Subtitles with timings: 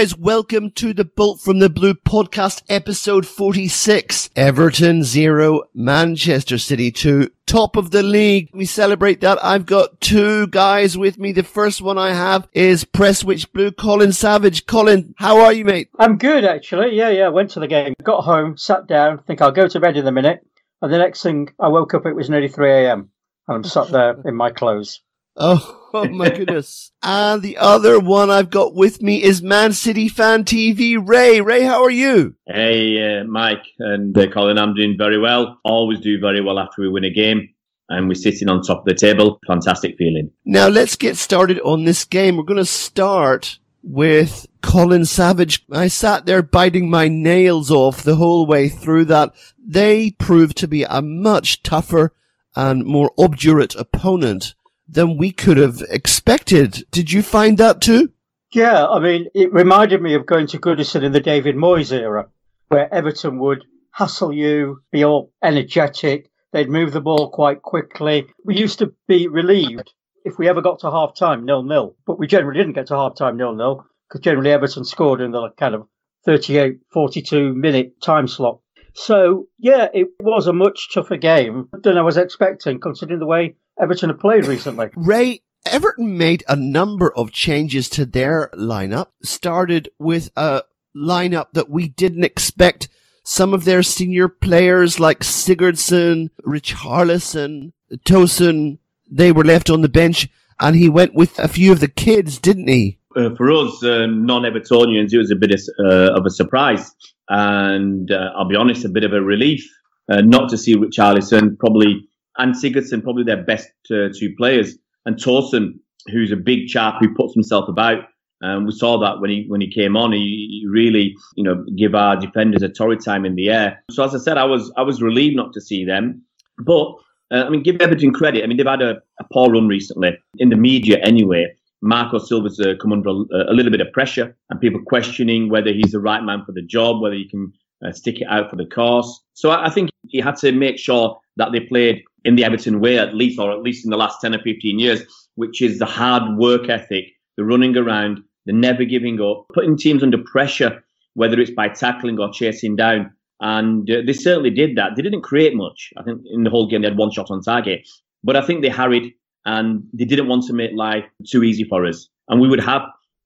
[0.00, 0.16] guys.
[0.16, 4.30] Welcome to the Bolt from the Blue podcast, episode 46.
[4.34, 8.48] Everton 0, Manchester City 2, top of the league.
[8.54, 9.44] We celebrate that.
[9.44, 11.32] I've got two guys with me.
[11.32, 14.64] The first one I have is Prestwich Blue, Colin Savage.
[14.64, 15.90] Colin, how are you, mate?
[15.98, 16.96] I'm good, actually.
[16.96, 17.28] Yeah, yeah.
[17.28, 20.12] Went to the game, got home, sat down, think I'll go to bed in a
[20.12, 20.40] minute.
[20.80, 23.10] And the next thing I woke up, it was nearly 3 a.m.
[23.48, 25.02] And I'm sat there in my clothes.
[25.36, 26.92] Oh, oh my goodness.
[27.02, 31.40] and the other one I've got with me is Man City Fan TV, Ray.
[31.40, 32.34] Ray, how are you?
[32.46, 35.58] Hey, uh, Mike and uh, Colin, I'm doing very well.
[35.64, 37.48] Always do very well after we win a game.
[37.88, 39.40] And we're sitting on top of the table.
[39.48, 40.30] Fantastic feeling.
[40.44, 42.36] Now let's get started on this game.
[42.36, 45.64] We're going to start with Colin Savage.
[45.72, 49.32] I sat there biting my nails off the whole way through that.
[49.58, 52.14] They proved to be a much tougher
[52.54, 54.54] and more obdurate opponent
[54.90, 56.84] than we could have expected.
[56.90, 58.12] Did you find that too?
[58.52, 62.28] Yeah, I mean, it reminded me of going to Goodison in the David Moyes era,
[62.68, 66.30] where Everton would hassle you, be all energetic.
[66.52, 68.26] They'd move the ball quite quickly.
[68.44, 69.92] We used to be relieved
[70.24, 72.96] if we ever got to half time nil nil, but we generally didn't get to
[72.96, 75.86] half time nil nil because generally Everton scored in the kind of
[76.24, 78.60] 38, 42 minute time slot.
[78.94, 83.56] So, yeah, it was a much tougher game than I was expecting, considering the way
[83.80, 84.90] Everton have played recently.
[84.94, 90.62] Ray, Everton made a number of changes to their lineup, started with a
[90.96, 92.88] lineup that we didn't expect.
[93.22, 97.72] Some of their senior players like Sigurdsson, Richarlison,
[98.04, 98.78] Tosun,
[99.10, 102.38] they were left on the bench and he went with a few of the kids,
[102.38, 102.98] didn't he?
[103.16, 106.94] Uh, for us, uh, non-Evertonians, it was a bit of, uh, of a surprise.
[107.28, 109.68] And uh, I'll be honest, a bit of a relief
[110.10, 112.08] uh, not to see Richarlison, probably
[112.38, 114.76] and Sigurdsson, probably their best uh, two players,
[115.06, 118.04] and Tosun, who's a big chap who puts himself about.
[118.42, 121.62] Um, we saw that when he when he came on, he, he, really you know
[121.76, 123.82] give our defenders a torrid time in the air.
[123.90, 126.22] So as I said, I was I was relieved not to see them,
[126.58, 126.94] but
[127.30, 128.42] uh, I mean give Everton credit.
[128.42, 131.54] I mean they've had a, a poor run recently in the media anyway.
[131.82, 135.72] Marco Silva's uh, come under a, a, little bit of pressure and people questioning whether
[135.72, 137.52] he's the right man for the job, whether he can
[137.84, 139.22] uh, stick it out for the course.
[139.32, 142.80] So I, I think he had to make sure that they played in the Everton
[142.80, 145.02] way, at least, or at least in the last 10 or 15 years,
[145.34, 147.04] which is the hard work ethic,
[147.36, 150.82] the running around, the never giving up, putting teams under pressure,
[151.14, 153.12] whether it's by tackling or chasing down.
[153.40, 154.90] And uh, they certainly did that.
[154.96, 155.92] They didn't create much.
[155.96, 157.88] I think in the whole game they had one shot on target,
[158.22, 159.14] but I think they harried
[159.46, 162.08] and they didn't want to make life too easy for us.
[162.28, 162.82] And we would have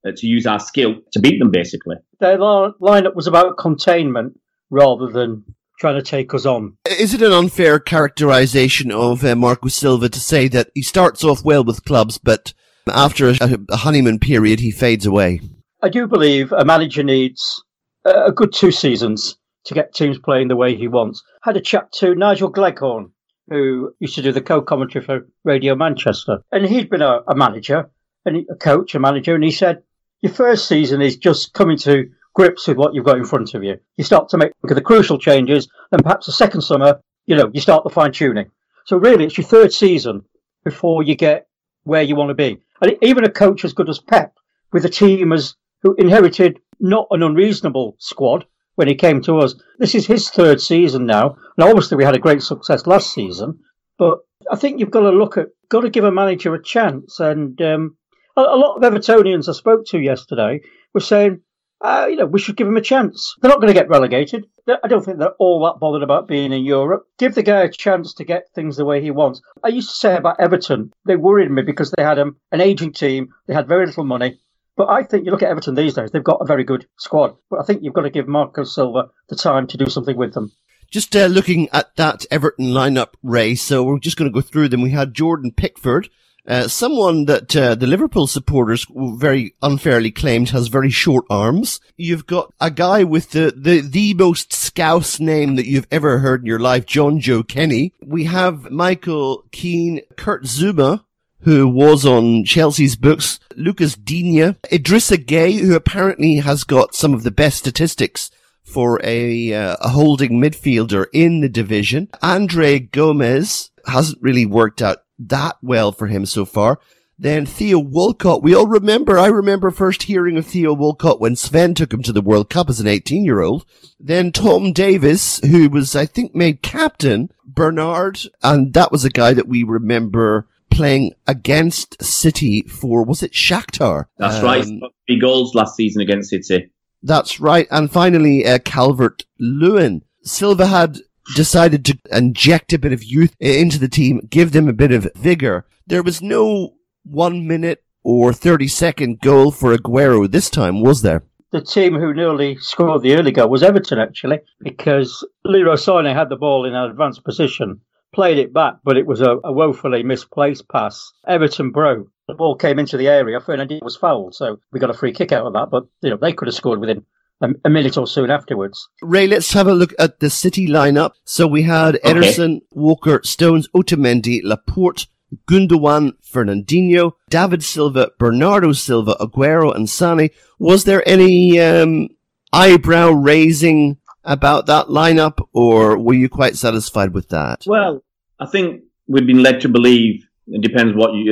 [0.07, 1.97] uh, to use our skill to beat them, basically.
[2.19, 4.39] Their lineup was about containment
[4.69, 5.43] rather than
[5.79, 6.77] trying to take us on.
[6.97, 11.43] Is it an unfair characterization of uh, Marco Silva to say that he starts off
[11.43, 12.53] well with clubs, but
[12.87, 15.41] after a, a honeymoon period, he fades away?
[15.81, 17.63] I do believe a manager needs
[18.05, 21.23] a good two seasons to get teams playing the way he wants.
[21.43, 23.11] I Had a chat to Nigel Gleghorn,
[23.49, 27.89] who used to do the co-commentary for Radio Manchester, and he'd been a, a manager
[28.25, 29.83] and a coach, a manager, and he said
[30.21, 33.63] your first season is just coming to grips with what you've got in front of
[33.63, 33.77] you.
[33.97, 37.61] You start to make the crucial changes, and perhaps the second summer, you know, you
[37.61, 38.51] start the fine tuning.
[38.85, 40.23] So really, it's your third season
[40.63, 41.47] before you get
[41.83, 42.61] where you want to be.
[42.81, 44.37] And even a coach as good as Pep,
[44.71, 48.45] with a team as who inherited not an unreasonable squad
[48.75, 49.55] when he came to us.
[49.79, 53.59] This is his third season now, and obviously we had a great success last season.
[53.97, 54.19] But
[54.51, 57.19] I think you've got to look at, got to give a manager a chance.
[57.19, 57.97] And um,
[58.35, 60.61] a, a lot of Evertonians I spoke to yesterday
[60.93, 61.41] were saying,
[61.81, 63.35] uh, you know, we should give them a chance.
[63.41, 64.45] They're not going to get relegated.
[64.67, 67.07] I don't think they're all that bothered about being in Europe.
[67.19, 69.41] Give the guy a chance to get things the way he wants.
[69.63, 72.93] I used to say about Everton, they worried me because they had um, an aging
[72.93, 74.39] team, they had very little money.
[74.77, 77.35] But I think you look at Everton these days, they've got a very good squad.
[77.49, 80.33] But I think you've got to give Marco Silva the time to do something with
[80.33, 80.51] them.
[80.91, 83.55] Just uh, looking at that Everton lineup, Ray.
[83.55, 84.81] So we're just going to go through them.
[84.81, 86.09] We had Jordan Pickford,
[86.47, 91.79] uh, someone that uh, the Liverpool supporters very unfairly claimed has very short arms.
[91.97, 96.41] You've got a guy with the, the, the most scouse name that you've ever heard
[96.41, 97.93] in your life, Jonjoe Kenny.
[98.03, 101.03] We have Michael Keane, Kurt Zouma,
[101.41, 107.23] who was on Chelsea's books, Lucas Digne, Idrissa Gueye, who apparently has got some of
[107.23, 108.31] the best statistics
[108.63, 112.09] for a, uh, a holding midfielder in the division.
[112.21, 116.79] Andre Gomes hasn't really worked out that well for him so far.
[117.17, 118.43] Then Theo Walcott.
[118.43, 122.11] We all remember, I remember first hearing of Theo Walcott when Sven took him to
[122.11, 123.65] the World Cup as an 18 year old.
[123.99, 127.29] Then Tom Davies, who was, I think, made captain.
[127.45, 133.31] Bernard, and that was a guy that we remember playing against City for, was it
[133.31, 134.05] Shakhtar?
[134.17, 134.65] That's um, right.
[135.07, 136.69] Three goals last season against City.
[137.01, 137.67] That's right.
[137.71, 140.03] And finally, uh, Calvert Lewin.
[140.23, 140.97] Silva had
[141.35, 145.07] decided to inject a bit of youth into the team, give them a bit of
[145.15, 145.65] vigor.
[145.87, 151.23] There was no one minute or 30 second goal for Aguero this time, was there?
[151.51, 156.29] The team who nearly scored the early goal was Everton, actually, because Leroy Sané had
[156.29, 157.79] the ball in an advanced position,
[158.13, 161.11] played it back, but it was a, a woefully misplaced pass.
[161.27, 162.07] Everton broke.
[162.27, 163.39] The ball came into the area.
[163.39, 165.69] Fernandinho was fouled, so we got a free kick out of that.
[165.69, 167.05] But you know they could have scored within
[167.41, 168.87] a, a, minute or soon afterwards.
[169.01, 171.11] Ray, let's have a look at the City lineup.
[171.23, 172.13] So we had okay.
[172.13, 175.07] Ederson, Walker, Stones, Otamendi, Laporte,
[175.47, 180.31] Gundogan, Fernandinho, David Silva, Bernardo Silva, Aguero, and Sané.
[180.59, 182.09] Was there any um,
[182.53, 187.63] eyebrow raising about that lineup, or were you quite satisfied with that?
[187.65, 188.03] Well,
[188.39, 190.27] I think we've been led to believe.
[190.47, 191.31] It depends what you,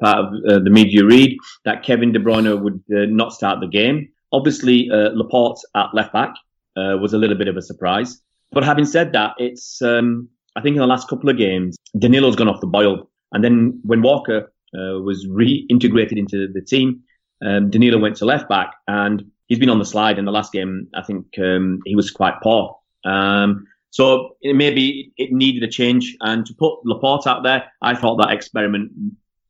[0.00, 3.60] uh, part of uh, the media read that Kevin De Bruyne would uh, not start
[3.60, 4.10] the game.
[4.32, 6.34] Obviously, uh, Laporte at left back
[6.76, 8.20] uh, was a little bit of a surprise.
[8.52, 12.36] But having said that, it's um, I think in the last couple of games, Danilo's
[12.36, 13.10] gone off the boil.
[13.32, 17.00] And then when Walker uh, was reintegrated into the team,
[17.44, 20.52] um, Danilo went to left back, and he's been on the slide in the last
[20.52, 20.88] game.
[20.94, 22.76] I think um, he was quite poor.
[23.04, 26.16] Um, so it, maybe it needed a change.
[26.20, 28.92] And to put Laporte out there, I thought that experiment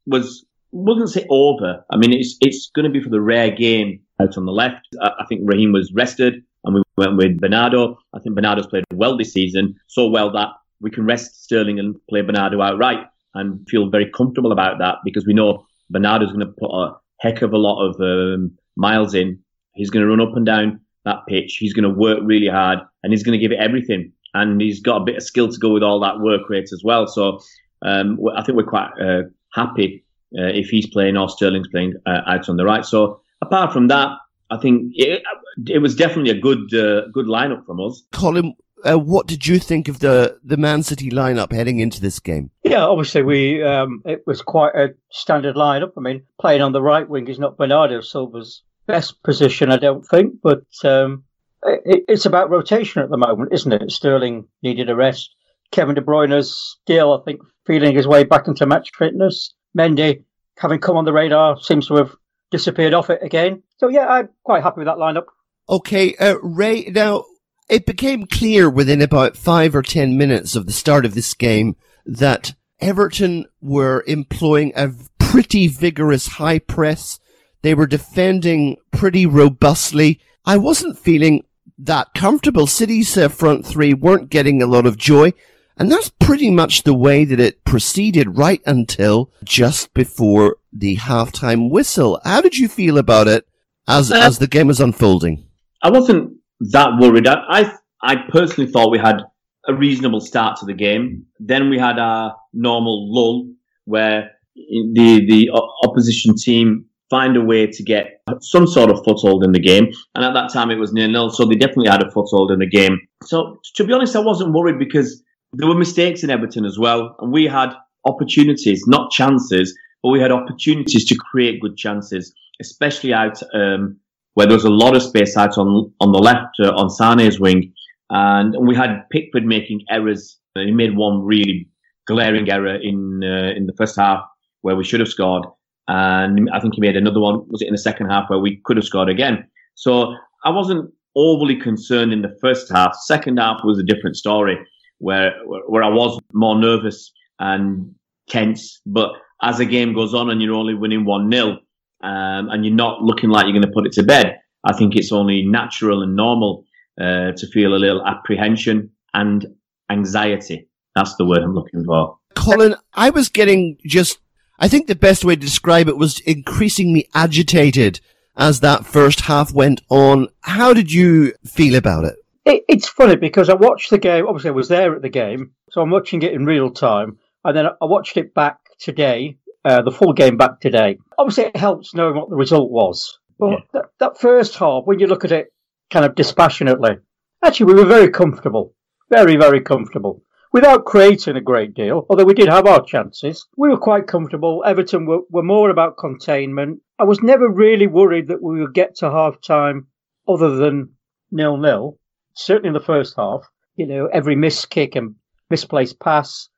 [0.07, 1.85] was wouldn't say over.
[1.91, 4.87] I mean, it's it's going to be for the rare game out on the left.
[5.01, 7.99] I, think Raheem was rested, and we went with Bernardo.
[8.13, 10.49] I think Bernardo's played well this season, so well that
[10.81, 15.27] we can rest Sterling and play Bernardo outright and feel very comfortable about that because
[15.27, 19.39] we know Bernardo's going to put a heck of a lot of um, miles in.
[19.75, 21.57] He's going to run up and down that pitch.
[21.57, 24.13] He's going to work really hard and he's going to give it everything.
[24.35, 26.83] And he's got a bit of skill to go with all that work rate as
[26.85, 27.07] well.
[27.07, 27.41] So
[27.83, 29.23] um, I think we're quite uh,
[29.53, 30.05] happy
[30.39, 32.85] uh, if he's playing or Sterling's playing uh, out on the right.
[32.85, 34.11] So apart from that,
[34.51, 35.23] I think it,
[35.69, 38.03] it was definitely a good uh, good lineup from us.
[38.13, 38.55] Colin,
[38.85, 42.51] uh, what did you think of the the Man City lineup heading into this game?
[42.65, 45.93] Yeah, obviously we um, it was quite a standard lineup.
[45.97, 50.05] I mean, playing on the right wing is not Bernardo Silva's best position, I don't
[50.05, 51.25] think, but um,
[51.65, 53.91] it, it's about rotation at the moment, isn't it?
[53.91, 55.35] Sterling needed a rest.
[55.71, 56.51] Kevin De Bruyne's
[56.83, 59.55] still, I think, feeling his way back into match fitness.
[59.79, 60.25] Mendy,
[60.57, 62.17] having come on the radar, seems to have
[62.51, 63.63] disappeared off it again.
[63.79, 65.27] So yeah, I'm quite happy with that lineup.
[65.69, 66.85] Okay, uh, Ray.
[66.85, 67.25] Now
[67.69, 71.77] it became clear within about five or ten minutes of the start of this game
[72.05, 77.21] that Everton were employing a pretty vigorous high press.
[77.63, 80.19] They were defending pretty robustly.
[80.45, 81.45] I wasn't feeling
[81.79, 82.67] that comfortable.
[82.67, 85.33] City's uh, front three weren't getting a lot of joy.
[85.77, 91.71] And that's pretty much the way that it proceeded right until just before the halftime
[91.71, 92.21] whistle.
[92.25, 93.47] How did you feel about it
[93.89, 95.45] as, uh, as the game was unfolding?
[95.83, 97.27] I wasn't that worried.
[97.27, 97.73] I, I,
[98.03, 99.23] I personally thought we had
[99.67, 101.27] a reasonable start to the game.
[101.39, 103.51] Then we had our normal lull
[103.85, 105.51] where the the
[105.85, 109.89] opposition team find a way to get some sort of foothold in the game.
[110.15, 112.61] And at that time it was nil nil, so they definitely had a foothold in
[112.61, 112.99] the game.
[113.25, 117.17] So to be honest, I wasn't worried because there were mistakes in Everton as well,
[117.21, 117.73] and we had
[118.07, 123.99] opportunities, not chances, but we had opportunities to create good chances, especially out um,
[124.35, 127.41] where there was a lot of space out on on the left uh, on Sane's
[127.41, 127.73] wing,
[128.11, 130.39] and we had Pickford making errors.
[130.55, 131.69] He made one really
[132.07, 134.23] glaring error in uh, in the first half
[134.63, 135.45] where we should have scored,
[135.89, 137.47] and I think he made another one.
[137.49, 139.49] Was it in the second half where we could have scored again?
[139.75, 140.15] So
[140.45, 142.95] I wasn't overly concerned in the first half.
[142.95, 144.57] Second half was a different story,
[145.01, 147.95] where where I was more nervous and
[148.29, 148.81] tense.
[148.87, 149.11] But
[149.43, 151.59] as the game goes on and you're only winning one 0
[152.03, 154.95] um, and you're not looking like you're going to put it to bed, I think
[154.95, 156.65] it's only natural and normal
[157.01, 159.47] uh, to feel a little apprehension and
[159.91, 160.69] anxiety.
[160.95, 162.19] That's the word I'm looking for.
[162.35, 164.19] Colin, I was getting just,
[164.59, 168.01] I think the best way to describe it was increasingly agitated
[168.37, 170.29] as that first half went on.
[170.43, 172.17] How did you feel about it?
[172.45, 175.53] It it's funny because I watched the game, obviously I was there at the game,
[175.71, 177.19] so I'm watching it in real time.
[177.43, 180.99] And then I watched it back today uh, the full game back today.
[181.19, 183.19] Obviously, it helps knowing what the result was.
[183.39, 183.59] But yeah.
[183.73, 185.53] that, that first half, when you look at it
[185.91, 186.99] kind of dispassionately,
[187.45, 188.75] actually, we were very comfortable.
[189.11, 190.23] Very, very comfortable.
[190.53, 194.65] Without creating a great deal, although we did have our chances, we were quite comfortable.
[194.67, 196.81] Everton were, were more about containment.
[196.99, 199.87] I was never really worried that we would get to half time
[200.29, 200.95] other than
[201.31, 201.99] nil nil.
[202.41, 205.15] Certainly in the first half, you know, every missed kick and
[205.51, 206.49] misplaced pass,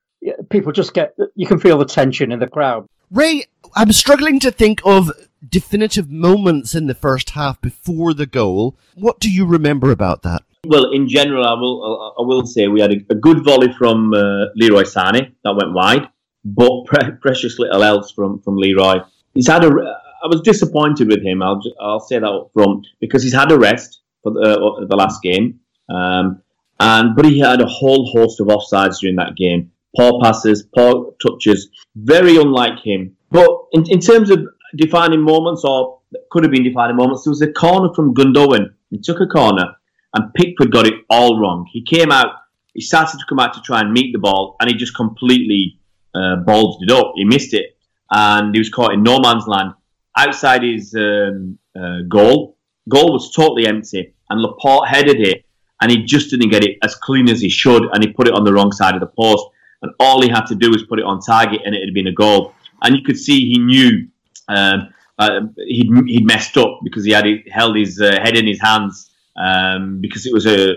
[0.49, 2.87] people just get you can feel the tension in the crowd.
[3.11, 5.11] Ray, I'm struggling to think of
[5.47, 8.77] definitive moments in the first half before the goal.
[8.95, 10.43] What do you remember about that?
[10.65, 14.13] Well, in general, I will I will say we had a, a good volley from
[14.13, 16.07] uh, Leroy Sané that went wide,
[16.45, 18.99] but pre- precious little else from from Leroy.
[19.33, 19.67] He's had a.
[19.67, 21.43] I was disappointed with him.
[21.43, 24.95] I'll I'll say that up front because he's had a rest for the, uh, the
[24.95, 25.59] last game,
[25.89, 26.41] um,
[26.79, 29.71] and but he had a whole host of offsides during that game.
[29.95, 33.15] Poor passes, poor touches, very unlike him.
[33.29, 34.39] But in, in terms of
[34.75, 35.99] defining moments, or
[36.31, 38.73] could have been defining moments, there was a corner from Gundogan.
[38.89, 39.75] He took a corner,
[40.13, 41.67] and Pickford got it all wrong.
[41.71, 42.33] He came out,
[42.73, 45.79] he started to come out to try and meet the ball, and he just completely
[46.15, 47.13] uh, bulged it up.
[47.15, 47.77] He missed it,
[48.11, 49.73] and he was caught in no man's land
[50.17, 52.57] outside his um, uh, goal.
[52.89, 55.45] Goal was totally empty, and Laporte headed it,
[55.83, 58.33] and he just didn't get it as clean as he should, and he put it
[58.33, 59.45] on the wrong side of the post.
[59.81, 62.07] And all he had to do was put it on target, and it had been
[62.07, 62.55] a goal.
[62.81, 64.07] And you could see he knew
[64.47, 68.61] um, uh, he'd, he'd messed up because he had held his uh, head in his
[68.61, 70.75] hands um, because it was a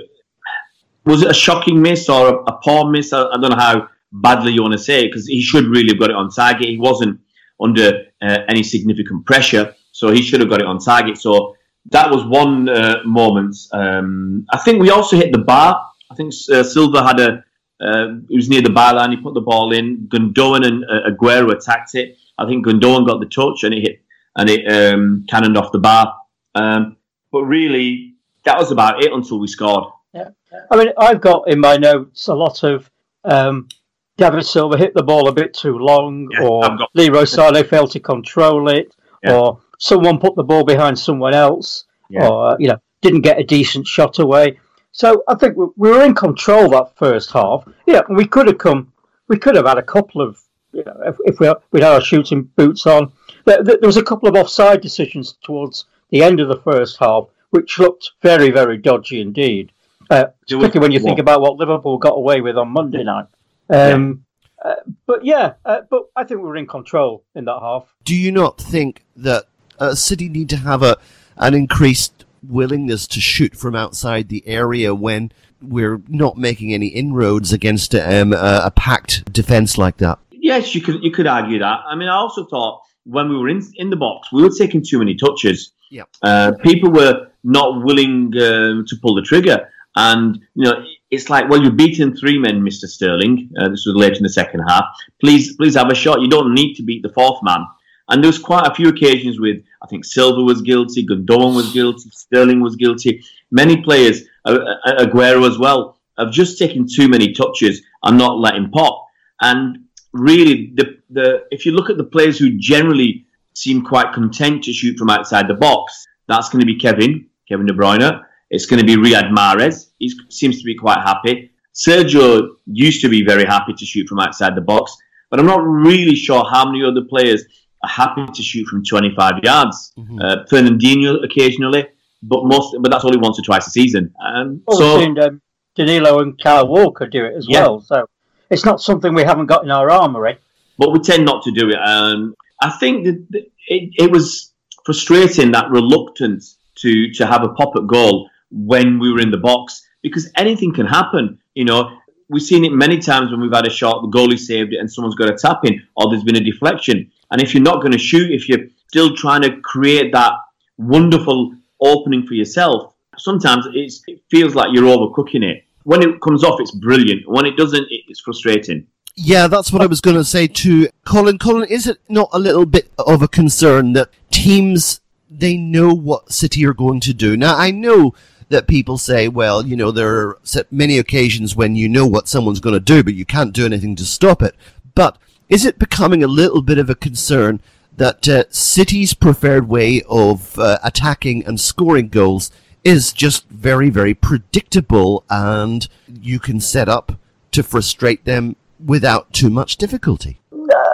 [1.05, 3.13] was it a shocking miss or a, a poor miss?
[3.13, 5.91] I, I, don't know how badly you want to say it because he should really
[5.91, 6.69] have got it on target.
[6.69, 7.21] He wasn't
[7.61, 11.17] under uh, any significant pressure, so he should have got it on target.
[11.17, 11.56] So
[11.91, 13.57] that was one uh, moment.
[13.73, 15.89] Um, I think we also hit the bar.
[16.11, 17.45] I think uh, Silva had a.
[17.79, 19.11] Uh, he was near the byline.
[19.11, 20.09] He put the ball in.
[20.09, 22.17] Gundogan and uh, Aguero attacked it.
[22.39, 24.03] I think Gundogan got the touch and it hit
[24.37, 26.15] and it um, cannoned off the bar.
[26.55, 26.97] Um,
[27.33, 28.15] but really,
[28.45, 29.93] that was about it until we scored.
[30.15, 30.31] Yeah,
[30.71, 32.91] I mean, I've got in my notes a lot of
[33.25, 33.69] um,
[34.17, 38.01] David Silva hit the ball a bit too long, yeah, or Leroy Sané failed to
[38.01, 39.35] control it, yeah.
[39.35, 42.29] or someone put the ball behind someone else, yeah.
[42.29, 44.59] or you know didn't get a decent shot away.
[44.93, 47.69] So I think we were in control that first half.
[47.87, 48.93] Yeah, we could have come,
[49.29, 50.41] we could have had a couple of,
[50.73, 53.13] you know, if, if we we had our shooting boots on.
[53.45, 57.25] There, there was a couple of offside decisions towards the end of the first half,
[57.51, 59.71] which looked very, very dodgy indeed.
[60.09, 63.27] Uh, particularly when you think about what Liverpool got away with on Monday night.
[63.69, 64.25] Um,
[64.65, 64.71] yeah.
[64.71, 64.75] Uh,
[65.07, 67.93] but yeah, uh, but I think we were in control in that half.
[68.05, 69.45] Do you not think that
[69.79, 70.97] uh, City need to have a
[71.37, 77.53] an increased willingness to shoot from outside the area when we're not making any inroads
[77.53, 80.19] against um, a, a packed defence like that?
[80.33, 81.81] Yes, you could you could argue that.
[81.87, 84.83] I mean, I also thought when we were in in the box, we were taking
[84.83, 85.73] too many touches.
[85.91, 91.31] Yeah, uh, people were not willing uh, to pull the trigger, and you know it's
[91.31, 93.51] like, well, you've beaten three men, Mister Sterling.
[93.59, 94.85] Uh, this was late in the second half.
[95.21, 96.21] Please, please have a shot.
[96.21, 97.65] You don't need to beat the fourth man.
[98.09, 101.73] And there was quite a few occasions with, I think Silva was guilty, Gundogan was
[101.73, 103.25] guilty, Sterling was guilty.
[103.51, 108.39] Many players, uh, uh, Aguero as well, have just taken too many touches and not
[108.39, 109.07] letting pop.
[109.41, 114.65] And really, the, the if you look at the players who generally seem quite content
[114.65, 118.23] to shoot from outside the box, that's going to be Kevin, Kevin De Bruyne.
[118.51, 119.91] It's going to be Riyad Mahrez.
[119.99, 121.51] He seems to be quite happy.
[121.75, 124.97] Sergio used to be very happy to shoot from outside the box,
[125.31, 127.45] but I'm not really sure how many other players
[127.85, 129.93] happy to shoot from 25 yards.
[129.99, 130.19] Mm-hmm.
[130.21, 131.87] Uh, Fernandinho occasionally,
[132.23, 134.15] but most, but that's only once or twice a season.
[134.25, 135.41] Um, well, so, seen, um,
[135.75, 137.63] Danilo and Kyle Walker do it as yeah.
[137.63, 137.81] well.
[137.81, 138.09] So
[138.51, 140.39] it's not something we haven't got in our armory.
[140.79, 141.77] But we tend not to do it.
[141.77, 144.53] Um, I think that it, it was
[144.85, 149.39] frustrating that reluctance to to have a pop at goal when we were in the
[149.39, 151.39] box because anything can happen.
[151.55, 154.73] You know, we've seen it many times when we've had a shot, the goalie saved
[154.73, 157.11] it, and someone's got a tap in, or there's been a deflection.
[157.31, 160.33] And if you're not going to shoot, if you're still trying to create that
[160.79, 165.65] wonderful opening for yourself, sometimes it feels like you're overcooking it.
[165.85, 167.29] When it comes off, it's brilliant.
[167.29, 168.87] When it doesn't, it's frustrating.
[169.15, 171.39] Yeah, that's what I was going to say to Colin.
[171.39, 176.33] Colin, is it not a little bit of a concern that teams they know what
[176.33, 177.37] City are going to do?
[177.37, 178.15] Now, I know
[178.49, 180.39] that people say, well, you know, there are
[180.71, 183.97] many occasions when you know what someone's going to do, but you can't do anything
[183.97, 184.55] to stop it.
[184.95, 185.17] But
[185.49, 187.61] is it becoming a little bit of a concern
[187.97, 192.51] that uh, City's preferred way of uh, attacking and scoring goals
[192.85, 197.13] is just very, very predictable and you can set up
[197.53, 200.41] to frustrate them without too much difficulty?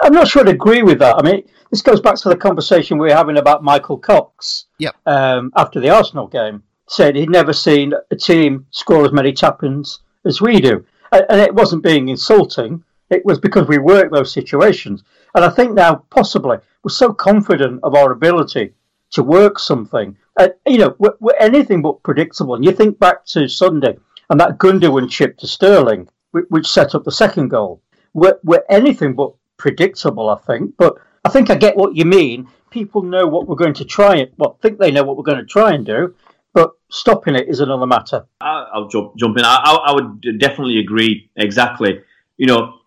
[0.03, 1.17] I'm not sure I'd agree with that.
[1.17, 4.95] I mean, this goes back to the conversation we were having about Michael Cox yep.
[5.05, 9.99] um, after the Arsenal game said he'd never seen a team score as many tap-ins
[10.25, 10.85] as we do.
[11.11, 12.83] And it wasn't being insulting.
[13.09, 15.03] It was because we worked those situations.
[15.35, 18.73] And I think now, possibly, we're so confident of our ability
[19.11, 20.17] to work something.
[20.37, 22.55] Uh, you know, we're, we're, anything but predictable.
[22.55, 23.97] And you think back to Sunday
[24.29, 27.81] and that Gundogan chip to Sterling, which set up the second goal.
[28.13, 30.75] we're, we're anything but predictable, I think.
[30.77, 32.47] But I think I get what you mean.
[32.69, 35.37] People know what we're going to try and well, think they know what we're going
[35.37, 36.15] to try and do,
[36.53, 38.25] but stopping it is another matter.
[38.41, 39.45] I'll jump jump in.
[39.45, 41.29] I, I would definitely agree.
[41.35, 42.01] Exactly.
[42.37, 42.79] You know,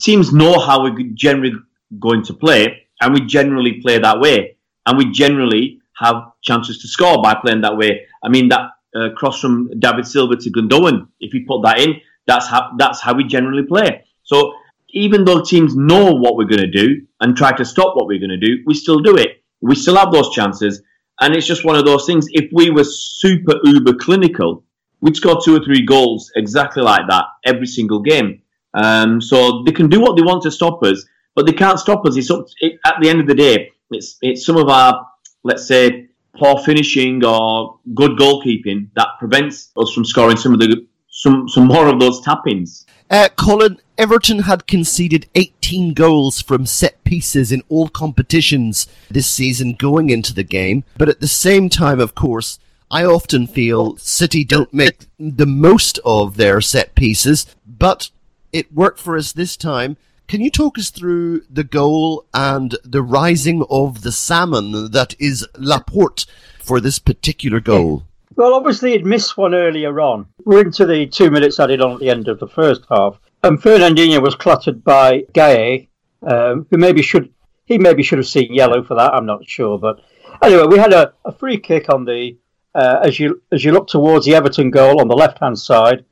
[0.00, 1.54] teams know how we're generally
[1.98, 4.56] going to play, and we generally play that way,
[4.86, 8.06] and we generally have chances to score by playing that way.
[8.22, 11.08] I mean that uh, cross from David Silva to Gundogan.
[11.20, 14.04] If you put that in, that's how that's how we generally play.
[14.22, 14.54] So
[14.90, 18.18] even though teams know what we're going to do and try to stop what we're
[18.18, 19.42] going to do, we still do it.
[19.60, 20.82] We still have those chances.
[21.20, 22.26] And it's just one of those things.
[22.30, 24.64] If we were super uber clinical,
[25.00, 28.42] we'd score two or three goals exactly like that every single game.
[28.78, 31.04] Um, so they can do what they want to stop us,
[31.34, 32.16] but they can't stop us.
[32.16, 35.04] It's up, it, at the end of the day, it's it's some of our,
[35.42, 40.86] let's say, poor finishing or good goalkeeping that prevents us from scoring some of the
[41.10, 42.86] some some more of those tap-ins.
[43.10, 49.72] Uh, Colin, Everton had conceded 18 goals from set pieces in all competitions this season
[49.72, 54.44] going into the game, but at the same time, of course, I often feel City
[54.44, 58.10] don't make the most of their set pieces, but
[58.52, 59.96] it worked for us this time.
[60.26, 65.46] Can you talk us through the goal and the rising of the salmon that is
[65.56, 66.26] Laporte
[66.60, 68.04] for this particular goal?
[68.36, 70.26] Well, obviously, he'd missed one earlier on.
[70.44, 73.18] We're into the two minutes added on at the end of the first half.
[73.42, 75.88] And Fernandinho was cluttered by Gueye,
[76.22, 77.32] um, who maybe should
[77.64, 79.12] he maybe should have seen yellow for that.
[79.14, 80.00] I'm not sure, but
[80.42, 82.36] anyway, we had a, a free kick on the
[82.74, 86.04] uh, as you as you look towards the Everton goal on the left hand side.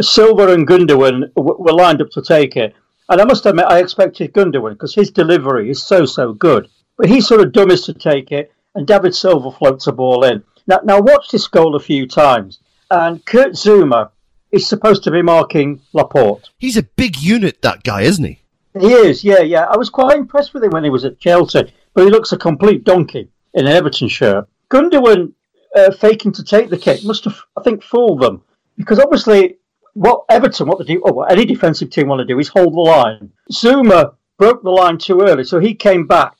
[0.00, 2.74] Silva and Gundogan were lined up to take it,
[3.08, 7.08] and I must admit I expected Gundogan because his delivery is so so good, but
[7.08, 10.42] he's sort of dumbest to take it, and David Silva floats the ball in.
[10.66, 12.60] Now, now watch this goal a few times.
[12.90, 14.10] And Kurt Zouma
[14.50, 16.50] is supposed to be marking Laporte.
[16.58, 18.38] He's a big unit, that guy, isn't he?
[18.78, 19.64] He is, yeah, yeah.
[19.64, 22.36] I was quite impressed with him when he was at Chelsea, but he looks a
[22.36, 24.46] complete donkey in an Everton shirt.
[24.70, 25.32] Gundogan
[25.74, 28.42] uh, faking to take the kick must have, I think, fooled them
[28.76, 29.56] because obviously,
[29.94, 32.74] what Everton, what they do, or what any defensive team want to do is hold
[32.74, 33.30] the line.
[33.52, 36.34] Zouma broke the line too early, so he came back,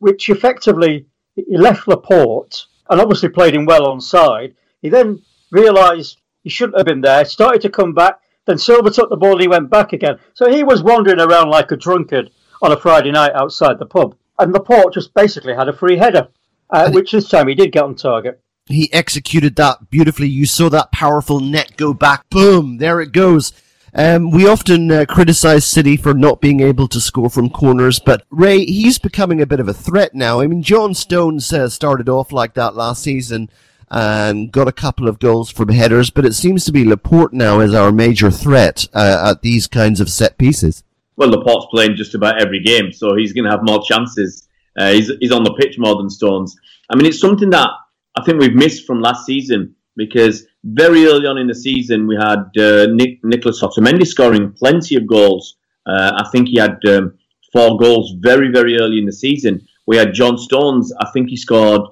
[0.00, 4.54] which effectively he left Laporte and obviously played him well on side.
[4.82, 8.20] He then realised he shouldn't have been there, started to come back.
[8.46, 10.18] Then Silva took the ball and he went back again.
[10.34, 12.30] So he was wandering around like a drunkard
[12.62, 14.16] on a Friday night outside the pub.
[14.38, 16.28] And Laporte just basically had a free header,
[16.70, 18.40] uh, which this time he did get on target.
[18.68, 20.28] He executed that beautifully.
[20.28, 22.28] You saw that powerful net go back.
[22.30, 22.78] Boom!
[22.78, 23.52] There it goes.
[23.94, 28.24] Um, we often uh, criticize City for not being able to score from corners, but
[28.30, 30.40] Ray, he's becoming a bit of a threat now.
[30.40, 33.48] I mean, John Stones uh, started off like that last season
[33.90, 37.60] and got a couple of goals from headers, but it seems to be Laporte now
[37.60, 40.84] as our major threat uh, at these kinds of set pieces.
[41.16, 44.46] Well, Laporte's playing just about every game, so he's going to have more chances.
[44.78, 46.56] Uh, he's, he's on the pitch more than Stones.
[46.90, 47.70] I mean, it's something that
[48.18, 52.16] I think we've missed from last season because very early on in the season, we
[52.16, 55.56] had uh, Nick, Nicholas Otamendi scoring plenty of goals.
[55.86, 57.16] Uh, I think he had um,
[57.52, 59.64] four goals very, very early in the season.
[59.86, 60.92] We had John Stones.
[61.00, 61.82] I think he scored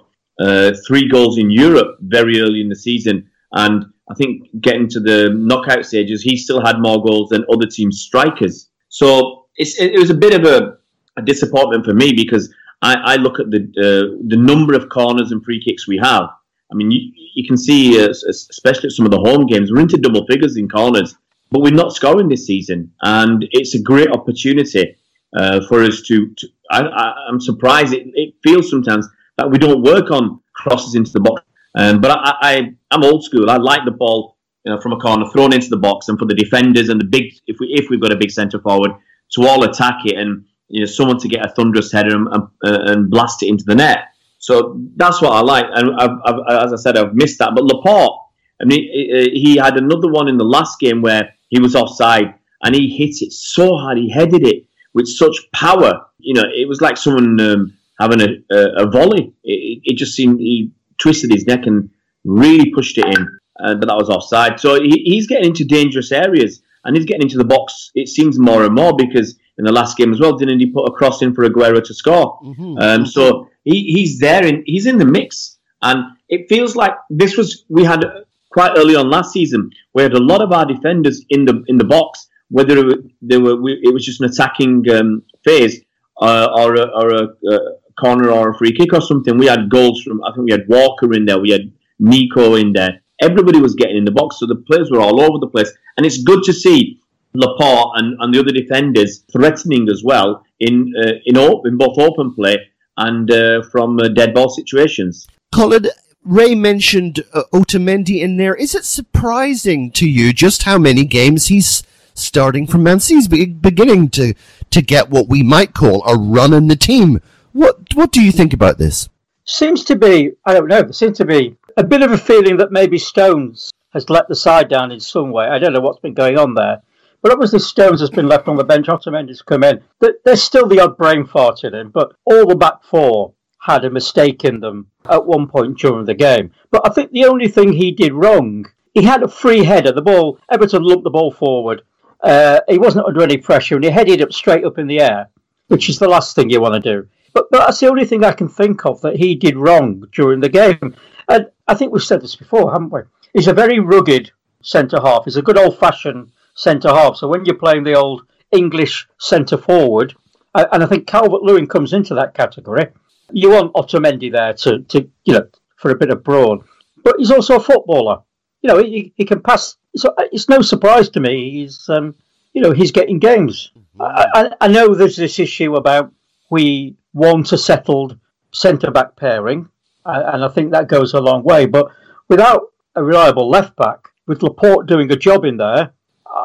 [0.41, 3.31] uh, three goals in Europe very early in the season.
[3.53, 7.67] And I think getting to the knockout stages, he still had more goals than other
[7.67, 8.69] team strikers.
[8.89, 10.79] So it was a bit of a,
[11.17, 15.33] a disappointment for me because I, I look at the uh, the number of corners
[15.33, 16.29] and free kicks we have,
[16.71, 19.81] I mean, you, you can see, uh, especially at some of the home games, we're
[19.81, 21.15] into double figures in corners,
[21.51, 22.93] but we're not scoring this season.
[23.03, 24.97] And it's a great opportunity
[25.37, 26.35] uh, for us to.
[26.35, 27.93] to I, am surprised.
[27.93, 29.07] It, it, feels sometimes
[29.39, 31.43] that we don't work on crosses into the box.
[31.77, 33.51] Um, but I, I'm old school.
[33.51, 36.25] I like the ball you know, from a corner thrown into the box, and for
[36.25, 38.93] the defenders and the big, if we if we've got a big centre forward,
[39.33, 42.49] to all attack it and you know someone to get a thunderous header and, uh,
[42.63, 43.99] and blast it into the net.
[44.39, 45.67] So that's what I like.
[45.73, 47.53] And I've, I've, as I said, I've missed that.
[47.55, 48.21] But Laporte,
[48.61, 48.89] I mean,
[49.33, 53.23] he had another one in the last game where he was offside and he hit
[53.23, 53.99] it so hard.
[53.99, 56.07] He headed it with such power.
[56.19, 59.33] You know, it was like someone um, having a, a, a volley.
[59.45, 61.91] It, it, just seemed he twisted his neck and
[62.25, 63.39] really pushed it in.
[63.59, 64.61] Uh, but that was offside.
[64.61, 67.91] So he, he's getting into dangerous areas and he's getting into the box.
[67.95, 70.89] It seems more and more because in the last game as well, didn't he put
[70.89, 72.39] a cross in for Aguero to score?
[72.43, 72.79] Mm-hmm.
[72.79, 75.59] Um, so he, he's there and he's in the mix.
[75.83, 78.05] And it feels like this was we had
[78.51, 79.71] quite early on last season.
[79.95, 82.75] We had a lot of our defenders in the in the box, whether
[83.23, 85.83] they were it was just an attacking um, phase
[86.21, 87.59] uh, or a, or a, a,
[88.01, 89.39] corner or a free kick or something.
[89.39, 92.73] We had goals from I think we had Walker in there, we had Nico in
[92.73, 93.03] there.
[93.21, 96.05] Everybody was getting in the box, so the players were all over the place, and
[96.05, 97.01] it's good to see
[97.39, 101.99] Laporte and, and the other defenders threatening as well in uh, in, op- in both
[101.99, 102.57] open play
[102.97, 105.27] and uh, from uh, dead ball situations.
[105.55, 105.87] Colin,
[106.25, 108.55] Ray mentioned uh, Otamendi in there.
[108.55, 111.83] Is it surprising to you just how many games he's
[112.15, 114.35] starting from Man City's be- beginning to
[114.71, 117.21] to get what we might call a run in the team?
[117.53, 119.09] What what do you think about this?
[119.45, 122.57] Seems to be, I don't know, there seems to be a bit of a feeling
[122.57, 125.47] that maybe Stones has let the side down in some way.
[125.47, 126.83] I don't know what's been going on there.
[127.27, 128.87] But obviously, Stones has been left on the bench.
[128.87, 129.83] Otamendi's come in.
[130.25, 133.91] There's still the odd brain fart in him, but all the back four had a
[133.91, 136.53] mistake in them at one point during the game.
[136.71, 139.91] But I think the only thing he did wrong, he had a free header.
[139.91, 141.83] The ball, Everton lumped the ball forward.
[142.23, 145.29] Uh, he wasn't under any pressure, and he headed up straight up in the air,
[145.67, 147.09] which is the last thing you want to do.
[147.35, 150.39] But, but that's the only thing I can think of that he did wrong during
[150.39, 150.95] the game.
[151.29, 153.01] And I think we've said this before, haven't we?
[153.33, 154.31] He's a very rugged
[154.63, 155.25] centre half.
[155.25, 157.17] He's a good old fashioned centre half.
[157.17, 160.15] So when you're playing the old English centre forward,
[160.55, 162.87] and I think Calvert Lewin comes into that category,
[163.31, 166.65] you want Otamendi there to, to you know for a bit of brawn.
[167.05, 168.23] But he's also a footballer.
[168.63, 169.77] You know, he, he can pass.
[169.97, 171.51] So it's no surprise to me.
[171.51, 172.15] He's um,
[172.53, 173.71] you know he's getting games.
[173.77, 174.03] Mm-hmm.
[174.03, 176.13] I, I, know there's this issue about
[176.51, 178.19] we want a settled
[178.53, 179.69] centre back pairing,
[180.05, 181.67] and I think that goes a long way.
[181.67, 181.91] But
[182.29, 185.93] without a reliable left back, with Laporte doing a job in there,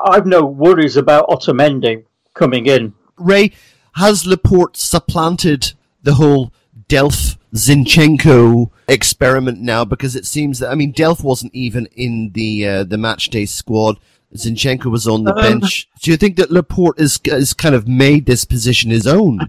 [0.05, 2.93] I've no worries about Otamendi coming in.
[3.17, 3.51] Ray,
[3.93, 6.53] has Laporte supplanted the whole
[6.87, 9.85] Delph Zinchenko experiment now?
[9.85, 13.45] Because it seems that I mean Delph wasn't even in the uh, the match day
[13.45, 13.99] squad.
[14.35, 15.89] Zinchenko was on the um, bench.
[16.01, 19.39] Do you think that Laporte is is kind of made this position his own?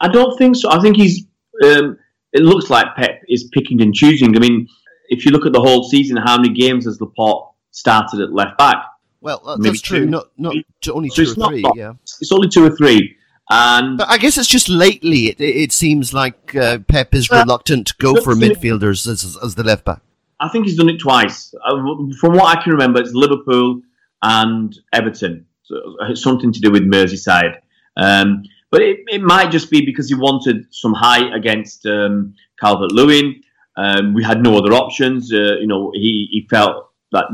[0.00, 0.70] I don't think so.
[0.70, 1.24] I think he's.
[1.64, 1.98] Um,
[2.32, 4.36] it looks like Pep is picking and choosing.
[4.36, 4.68] I mean,
[5.08, 8.58] if you look at the whole season, how many games has Laporte started at left
[8.58, 8.84] back?
[9.20, 10.00] Well, that's true.
[10.00, 10.06] Two.
[10.06, 10.54] Not not
[10.90, 11.62] only so two or three.
[11.62, 13.16] Not, yeah, it's only two or three.
[13.50, 17.86] And but I guess it's just lately it, it seems like uh, Pep is reluctant
[17.88, 20.02] to go for midfielders as, as the left back.
[20.40, 21.54] I think he's done it twice.
[21.64, 21.76] Uh,
[22.20, 23.80] from what I can remember, it's Liverpool
[24.22, 25.46] and Everton.
[25.62, 27.58] So it's something to do with Merseyside.
[27.96, 32.92] Um, but it, it, might just be because he wanted some height against um, Calvert
[32.92, 33.42] Lewin.
[33.76, 35.32] Um, we had no other options.
[35.32, 37.26] Uh, you know, he, he felt that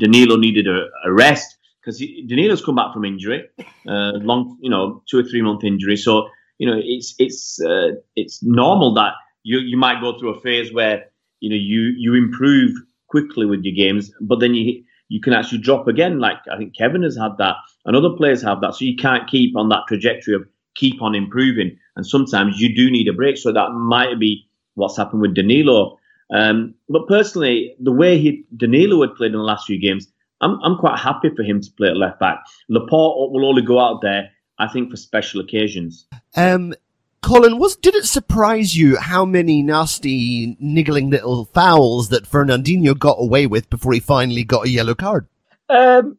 [0.00, 3.48] Danilo needed a, a rest because Danilo's come back from injury,
[3.88, 5.96] uh, long, you know, two or three month injury.
[5.96, 6.28] So
[6.58, 10.72] you know, it's it's uh, it's normal that you you might go through a phase
[10.72, 11.04] where
[11.40, 12.72] you know you you improve
[13.08, 16.18] quickly with your games, but then you you can actually drop again.
[16.18, 18.74] Like I think Kevin has had that, and other players have that.
[18.74, 20.42] So you can't keep on that trajectory of
[20.74, 23.38] keep on improving, and sometimes you do need a break.
[23.38, 25.98] So that might be what's happened with Danilo.
[26.30, 30.08] Um, but personally, the way he Danilo had played in the last few games,
[30.40, 32.40] I'm I'm quite happy for him to play at left back.
[32.68, 36.06] Laporte will only go out there, I think, for special occasions.
[36.36, 36.74] Um,
[37.22, 43.16] Colin, was did it surprise you how many nasty, niggling little fouls that Fernandinho got
[43.18, 45.26] away with before he finally got a yellow card?
[45.68, 46.16] Um,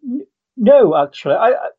[0.57, 1.69] no, actually, I, I,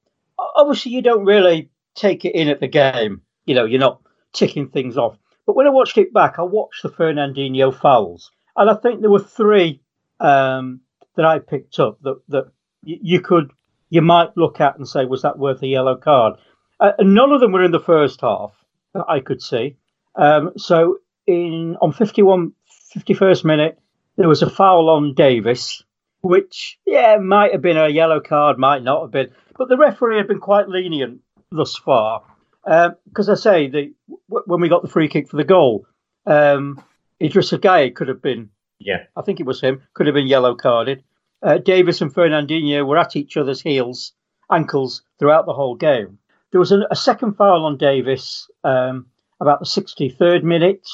[0.57, 3.23] obviously you don't really take it in at the game.
[3.45, 4.01] You know, you're not
[4.33, 5.19] ticking things off.
[5.47, 9.11] But when I watched it back, I watched the Fernandinho fouls, and I think there
[9.11, 9.81] were three
[10.21, 10.81] um,
[11.17, 13.51] that I picked up that that you could
[13.89, 16.35] you might look at and say was that worth a yellow card?
[16.79, 18.53] Uh, none of them were in the first half
[18.95, 19.77] that I could see.
[20.15, 22.53] Um, so in on 51
[22.97, 23.79] 51st minute
[24.17, 25.83] there was a foul on Davies,
[26.21, 30.19] which yeah might have been a yellow card, might not have been, but the referee
[30.19, 32.23] had been quite lenient thus far.
[32.71, 33.93] Because um, I say the
[34.29, 35.87] w- when we got the free kick for the goal,
[36.25, 36.81] um,
[37.21, 39.83] Idrissa Gueye could have been yeah, I think it was him.
[39.95, 41.03] Could have been yellow carded.
[41.43, 44.13] Uh, Davies and Fernandinho were at each other's heels,
[44.53, 46.19] ankles throughout the whole game.
[46.53, 49.07] There was a, a second foul on Davies um,
[49.41, 50.89] about the 63rd minute,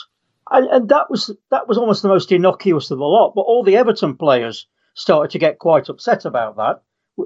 [0.50, 3.34] and, and, that was that was almost the most innocuous of the lot.
[3.34, 6.82] But all the Everton players started to get quite upset about that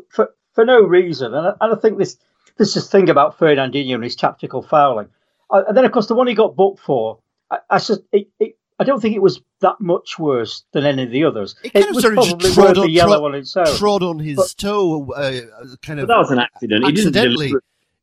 [0.08, 1.34] for for no reason.
[1.34, 2.16] And I, and I think this
[2.56, 5.08] this is thing about Fernandinho and his tactical fouling.
[5.50, 7.18] Uh, and then of course the one he got booked for,
[7.50, 11.02] I, I just it, it, I don't think it was that much worse than any
[11.02, 11.54] of the others.
[11.62, 13.66] It, it was probably worth on, the yellow on its own.
[13.76, 16.08] Trod on his but, toe, uh, kind of.
[16.08, 16.86] that was an accident.
[16.86, 17.52] Accidentally.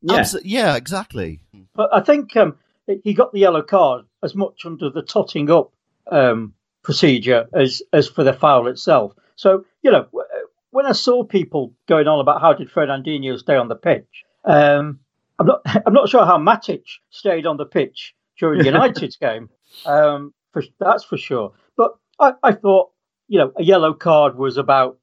[0.02, 0.14] Yeah.
[0.14, 1.40] Abs- yeah, exactly.
[1.74, 2.56] But I think um,
[3.02, 5.72] he got the yellow card as much under the totting up
[6.10, 9.14] um, procedure as as for the foul itself.
[9.34, 10.06] So you know,
[10.70, 15.00] when I saw people going on about how did Fernandinho stay on the pitch, um,
[15.38, 19.48] I'm not I'm not sure how Matic stayed on the pitch during United's game.
[19.86, 21.52] Um, for, that's for sure.
[21.76, 22.90] But I, I thought,
[23.28, 24.98] you know, a yellow card was about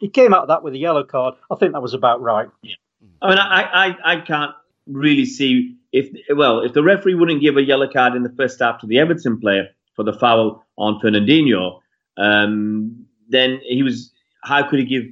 [0.00, 1.34] he came out of that with a yellow card.
[1.50, 2.48] I think that was about right.
[2.62, 2.74] Yeah.
[3.22, 4.52] I mean, I, I, I can't
[4.86, 8.58] really see if well if the referee wouldn't give a yellow card in the first
[8.60, 11.80] half to the Everton player for the foul on Fernandinho,
[12.16, 14.12] um, then he was
[14.42, 15.04] how could he give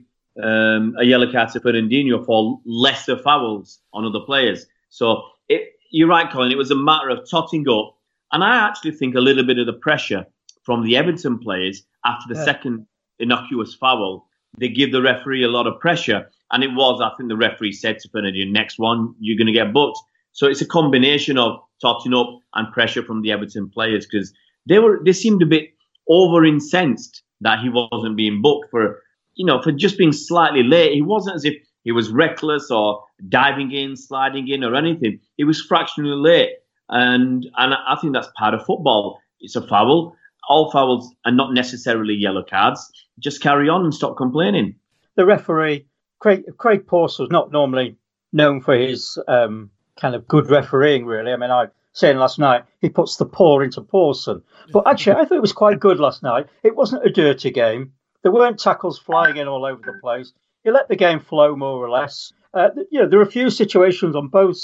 [0.42, 4.66] um, a yellow card to Fernandinho for lesser fouls on other players?
[4.90, 6.53] So it, you're right, Colin.
[6.53, 7.96] It was a matter of totting up,
[8.33, 10.27] and I actually think a little bit of the pressure
[10.62, 12.44] from the Everton players after the yeah.
[12.44, 12.87] second
[13.18, 14.27] innocuous foul.
[14.59, 17.01] They give the referee a lot of pressure, and it was.
[17.01, 19.98] I think the referee said to Fernandinho, "Next one, you're going to get booked."
[20.33, 24.33] So it's a combination of totting up and pressure from the Everton players because
[24.68, 25.70] they were they seemed a bit
[26.09, 29.01] over incensed that he wasn't being booked for
[29.38, 30.92] you know for just being slightly late.
[30.92, 35.20] He wasn't as if he was reckless or diving in, sliding in, or anything.
[35.38, 36.51] He was fractionally late,
[36.90, 39.20] and and I think that's part of football.
[39.40, 40.14] It's a foul.
[40.51, 42.90] All fouls are not necessarily yellow cards.
[43.18, 44.74] Just carry on and stop complaining.
[45.16, 45.87] The referee,
[46.20, 47.96] Craig, Craig Pawson, was not normally
[48.33, 49.70] known for his um,
[50.01, 51.33] kind of good refereeing, really.
[51.33, 55.24] I mean, I saying last night he puts the paw into Pawson, but actually I
[55.24, 56.46] thought it was quite good last night.
[56.62, 57.92] It wasn't a dirty game.
[58.28, 60.34] There weren't tackles flying in all over the place.
[60.62, 62.30] He let the game flow more or less.
[62.52, 64.58] Uh, you know, there were a few situations on both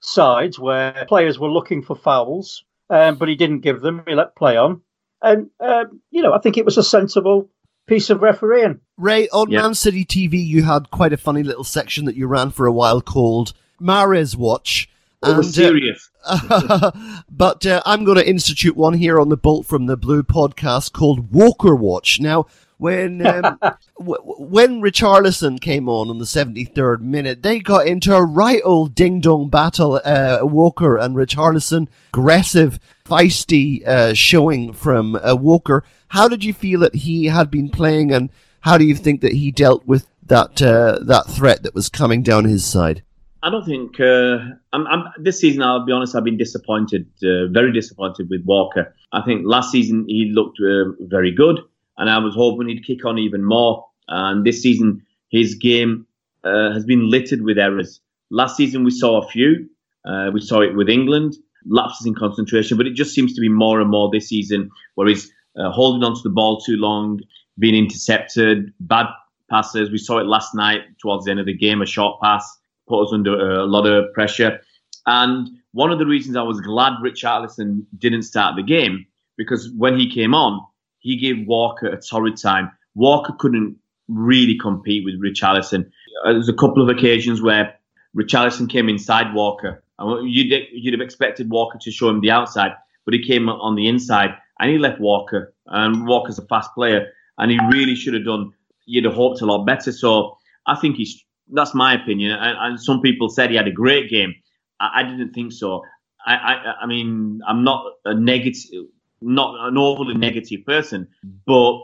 [0.00, 4.02] sides where players were looking for fouls, um, but he didn't give them.
[4.08, 4.80] He let play on,
[5.20, 7.50] and um, you know, I think it was a sensible
[7.86, 8.80] piece of refereeing.
[8.96, 9.60] Ray, on yeah.
[9.60, 12.72] Man City TV, you had quite a funny little section that you ran for a
[12.72, 14.88] while called Mahrez Watch.
[15.22, 16.08] It was uh, serious.
[16.24, 16.90] Uh,
[17.30, 20.92] but uh, I'm going to institute one here on the Bolt from the Blue podcast
[20.94, 22.18] called Walker Watch.
[22.18, 22.46] Now,
[22.80, 23.58] when um,
[23.98, 28.94] w- when Richarlison came on in the 73rd minute, they got into a right old
[28.94, 30.00] ding dong battle.
[30.02, 35.84] Uh, Walker and Richarlison, aggressive, feisty uh, showing from uh, Walker.
[36.08, 39.32] How did you feel that he had been playing, and how do you think that
[39.32, 43.02] he dealt with that uh, that threat that was coming down his side?
[43.42, 44.38] I don't think uh,
[44.72, 45.62] I'm, I'm, this season.
[45.62, 46.14] I'll be honest.
[46.14, 48.94] I've been disappointed, uh, very disappointed with Walker.
[49.12, 51.60] I think last season he looked very good,
[52.00, 53.86] and I was hoping he'd kick on even more.
[54.08, 56.06] And this season, his game
[56.42, 58.00] uh, has been littered with errors.
[58.30, 59.68] Last season we saw a few.
[60.04, 61.36] Uh, we saw it with England,
[61.66, 65.06] lapses in concentration, but it just seems to be more and more this season, where
[65.06, 67.20] he's uh, holding onto the ball too long,
[67.58, 69.06] being intercepted, bad
[69.50, 69.90] passes.
[69.90, 72.58] We saw it last night towards the end of the game, a short pass
[72.90, 74.60] put us under a lot of pressure.
[75.06, 79.06] And one of the reasons I was glad Richarlison didn't start the game
[79.38, 80.60] because when he came on,
[81.00, 82.70] he gave Walker a torrid time.
[82.94, 83.76] Walker couldn't
[84.08, 85.90] really compete with Richarlison.
[86.24, 87.74] Uh, there's a couple of occasions where
[88.16, 89.82] Richarlison came inside Walker.
[90.22, 92.72] You'd, you'd have expected Walker to show him the outside,
[93.04, 95.54] but he came on the inside and he left Walker.
[95.66, 97.06] And Walker's a fast player,
[97.38, 98.52] and he really should have done.
[98.86, 99.92] You'd have hoped a lot better.
[99.92, 100.36] So
[100.66, 102.32] I think he's that's my opinion.
[102.32, 104.34] And, and, some people said he had a great game.
[104.78, 105.82] I, I didn't think so.
[106.26, 108.84] I, I, I mean, I'm not a negative,
[109.20, 111.08] not an overly negative person,
[111.46, 111.80] but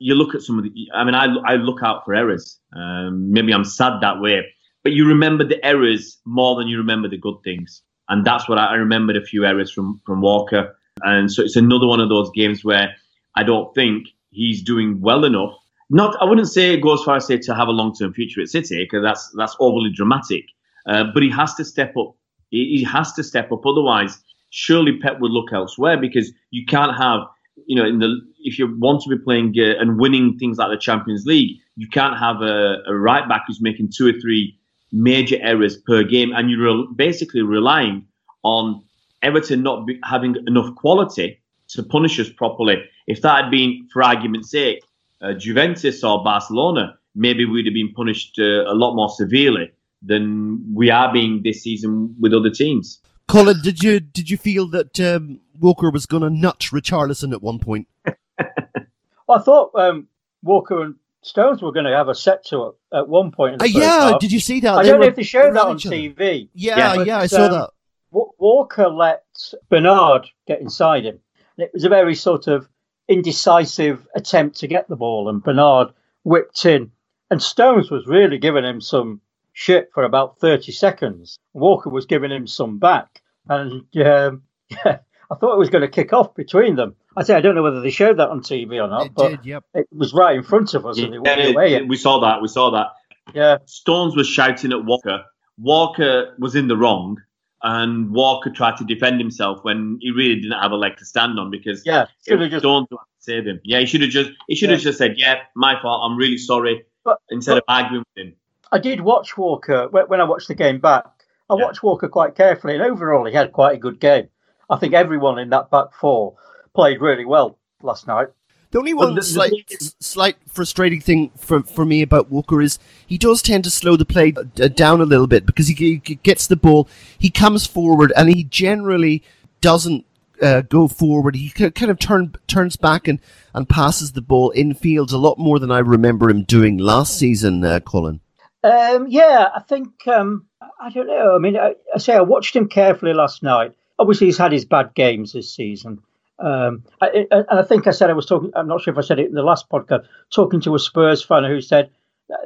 [0.00, 0.70] you look at some of the.
[0.94, 2.58] I mean, I, I look out for errors.
[2.74, 4.44] Um, maybe I'm sad that way,
[4.82, 8.58] but you remember the errors more than you remember the good things, and that's what
[8.58, 12.08] I, I remembered a few errors from from Walker, and so it's another one of
[12.08, 12.94] those games where
[13.36, 15.54] I don't think he's doing well enough
[15.92, 18.40] not I wouldn't say it goes far as say to have a long term future
[18.40, 20.46] at City because that's that's overly dramatic.
[20.88, 22.16] Uh, but he has to step up.
[22.50, 23.64] He, he, has to step up.
[23.64, 24.18] Otherwise,
[24.52, 27.20] surely Pep would look elsewhere because you can't have
[27.66, 30.70] you know in the if you want to be playing uh, and winning things like
[30.70, 34.58] the Champions League, you can't have a, a right back who's making two or three
[34.92, 38.06] major errors per game, and you're re- basically relying
[38.42, 38.84] on
[39.22, 42.76] Everton not be, having enough quality to punish us properly.
[43.06, 44.82] If that had been, for argument's sake,
[45.22, 49.70] uh, Juventus or Barcelona, maybe we'd have been punished uh, a lot more severely
[50.02, 53.00] than we are being this season with other teams.
[53.32, 57.40] Colin, did you did you feel that um, Walker was going to nut Richarlison at
[57.40, 57.88] one point?
[58.06, 60.08] I thought um,
[60.42, 63.62] Walker and Stones were going to have a set to it at one point.
[63.62, 64.20] Uh, yeah, half.
[64.20, 64.74] did you see that?
[64.74, 66.50] I they don't know if they showed that on TV.
[66.52, 67.70] Yeah, yeah, but, yeah I saw um, that.
[68.10, 69.24] Walker let
[69.70, 71.18] Bernard get inside him.
[71.56, 72.68] And it was a very sort of
[73.08, 75.88] indecisive attempt to get the ball, and Bernard
[76.24, 76.92] whipped in.
[77.30, 79.22] And Stones was really giving him some
[79.54, 81.38] shit for about 30 seconds.
[81.54, 83.21] Walker was giving him some back.
[83.48, 84.98] And um, yeah,
[85.30, 86.96] I thought it was going to kick off between them.
[87.16, 89.28] I say I don't know whether they showed that on TV or not, it but
[89.28, 89.64] did, yep.
[89.74, 91.74] it was right in front of us, yeah, and they walked it, away.
[91.74, 92.40] It, we saw that.
[92.40, 92.86] We saw that.
[93.34, 93.58] Yeah.
[93.66, 95.24] Stones was shouting at Walker.
[95.58, 97.18] Walker was in the wrong,
[97.62, 101.38] and Walker tried to defend himself when he really didn't have a leg to stand
[101.38, 103.60] on because yeah, should have just Stones save him.
[103.62, 104.84] Yeah, he should have just he should have yeah.
[104.84, 106.02] just said, "Yeah, my fault.
[106.10, 108.34] I'm really sorry." but, instead but, of arguing with him.
[108.70, 111.04] I did watch Walker when I watched the game back.
[111.52, 111.64] I yeah.
[111.64, 114.28] watched Walker quite carefully, and overall, he had quite a good game.
[114.70, 116.36] I think everyone in that back four
[116.74, 118.28] played really well last night.
[118.70, 122.78] The only one the, slight, the, slight frustrating thing for, for me about Walker is
[123.06, 125.98] he does tend to slow the play uh, down a little bit because he, he
[125.98, 126.88] gets the ball,
[127.18, 129.22] he comes forward, and he generally
[129.60, 130.06] doesn't
[130.40, 131.36] uh, go forward.
[131.36, 133.20] He kind of turn, turns back and,
[133.54, 137.18] and passes the ball in fields a lot more than I remember him doing last
[137.18, 138.20] season, uh, Colin.
[138.64, 140.46] Um, yeah, I think, um,
[140.80, 141.34] I don't know.
[141.34, 143.72] I mean, I, I, say I watched him carefully last night.
[143.98, 146.02] Obviously, he's had his bad games this season.
[146.38, 148.50] Um, I, and I think I said I was talking.
[148.56, 150.06] I'm not sure if I said it in the last podcast.
[150.34, 151.90] Talking to a Spurs fan who said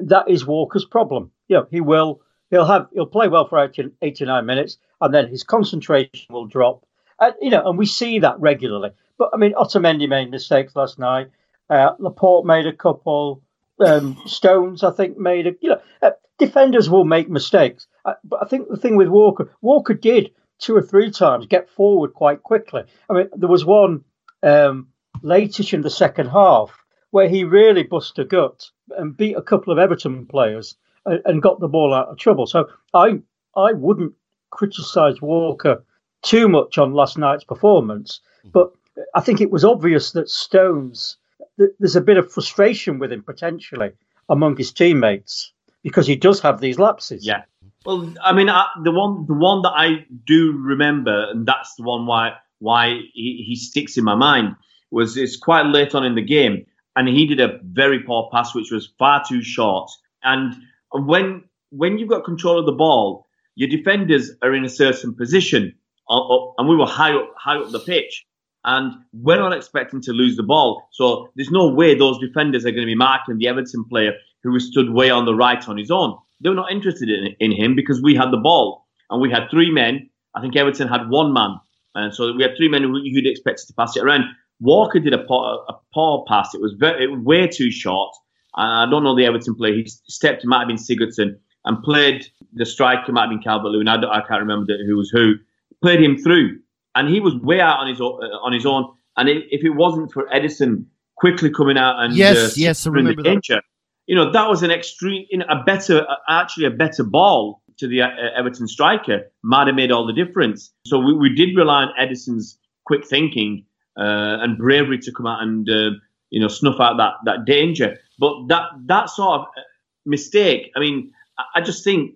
[0.00, 1.30] that is Walker's problem.
[1.48, 5.28] You know, he will he'll have he'll play well for 80, 89 minutes, and then
[5.28, 6.84] his concentration will drop.
[7.20, 8.90] And, you know, and we see that regularly.
[9.18, 11.30] But I mean, Otamendi made mistakes last night.
[11.70, 13.42] Uh, Laporte made a couple.
[13.78, 15.52] Um, Stones, I think, made a.
[15.60, 17.86] You know, uh, defenders will make mistakes.
[18.24, 22.14] But I think the thing with Walker, Walker did two or three times get forward
[22.14, 22.82] quite quickly.
[23.10, 24.04] I mean, there was one
[24.42, 24.88] um,
[25.22, 26.70] latish in the second half
[27.10, 31.42] where he really bust a gut and beat a couple of Everton players and, and
[31.42, 32.46] got the ball out of trouble.
[32.46, 33.20] So I
[33.56, 34.14] I wouldn't
[34.50, 35.84] criticise Walker
[36.22, 38.50] too much on last night's performance, mm-hmm.
[38.50, 38.72] but
[39.14, 41.18] I think it was obvious that Stones
[41.56, 43.92] there's a bit of frustration with him potentially
[44.28, 47.26] among his teammates because he does have these lapses.
[47.26, 47.42] Yeah,
[47.86, 48.46] well, I mean,
[48.82, 53.44] the one the one that I do remember, and that's the one why why he,
[53.46, 54.56] he sticks in my mind
[54.90, 58.54] was it's quite late on in the game, and he did a very poor pass
[58.54, 59.90] which was far too short.
[60.22, 60.54] And
[60.92, 65.72] when when you've got control of the ball, your defenders are in a certain position,
[66.10, 68.26] uh, uh, and we were high up high up the pitch,
[68.64, 70.88] and we're not expecting to lose the ball.
[70.92, 74.52] So there's no way those defenders are going to be marking the Everton player who
[74.52, 76.16] was stood way on the right on his own.
[76.40, 79.48] They were not interested in, in him because we had the ball and we had
[79.50, 80.08] three men.
[80.34, 81.58] I think Everton had one man.
[81.94, 84.24] And so we had three men who you'd expected to pass it around.
[84.60, 86.54] Walker did a poor, a poor pass.
[86.54, 88.14] It was, very, it was way too short.
[88.54, 89.74] I don't know the Everton player.
[89.74, 93.70] He stepped, it might have been Sigurdsson, and played the striker, might have been Calvert
[93.70, 93.88] Lewin.
[93.88, 95.34] I, I can't remember who was who.
[95.82, 96.58] Played him through.
[96.94, 98.22] And he was way out on his own.
[98.22, 98.90] On his own.
[99.16, 103.22] And if it wasn't for Ederson quickly coming out and yes, uh, yes, I remember
[103.22, 103.62] the danger,
[104.06, 107.88] you know, that was an extreme, you know, a better, actually a better ball to
[107.88, 110.72] the uh, Everton striker might have made all the difference.
[110.86, 113.64] So we, we did rely on Ederson's quick thinking
[113.98, 115.90] uh, and bravery to come out and uh,
[116.30, 117.98] you know snuff out that that danger.
[118.18, 119.60] But that that sort of uh,
[120.04, 122.14] mistake, I mean, I, I just think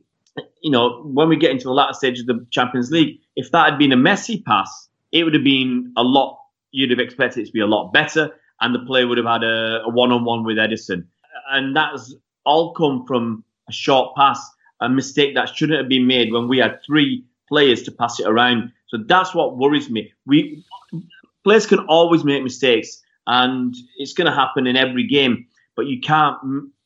[0.62, 3.70] you know when we get into the latter stage of the Champions League, if that
[3.70, 6.38] had been a messy pass, it would have been a lot.
[6.70, 9.42] You'd have expected it to be a lot better, and the player would have had
[9.42, 11.07] a, a one-on-one with Ederson
[11.50, 14.40] and that's all come from a short pass,
[14.80, 18.26] a mistake that shouldn't have been made when we had three players to pass it
[18.26, 18.72] around.
[18.88, 20.12] So that's what worries me.
[20.26, 20.64] We
[21.44, 25.46] players can always make mistakes, and it's going to happen in every game.
[25.76, 26.36] But you can't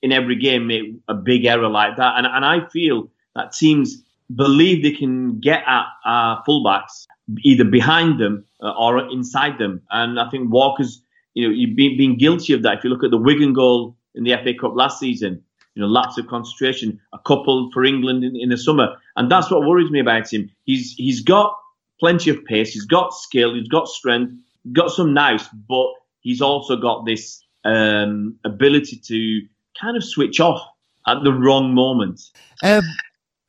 [0.03, 2.19] in every game make a big error like that.
[2.19, 4.03] And and I feel that teams
[4.35, 7.07] believe they can get at our fullbacks
[7.43, 9.83] either behind them uh, or inside them.
[9.91, 11.03] And I think Walker's,
[11.35, 12.79] you know, you've been, been guilty of that.
[12.79, 15.43] If you look at the Wigan goal in the FA Cup last season.
[15.75, 19.51] You know, lots of concentration, a couple for England in, in the summer, and that's
[19.51, 20.51] what worries me about him.
[20.65, 21.57] He's he's got
[21.99, 24.33] plenty of pace, he's got skill, he's got strength,
[24.73, 25.87] got some nice, but
[26.21, 29.41] he's also got this um, ability to
[29.81, 30.61] kind of switch off
[31.07, 32.21] at the wrong moment.
[32.63, 32.85] Um,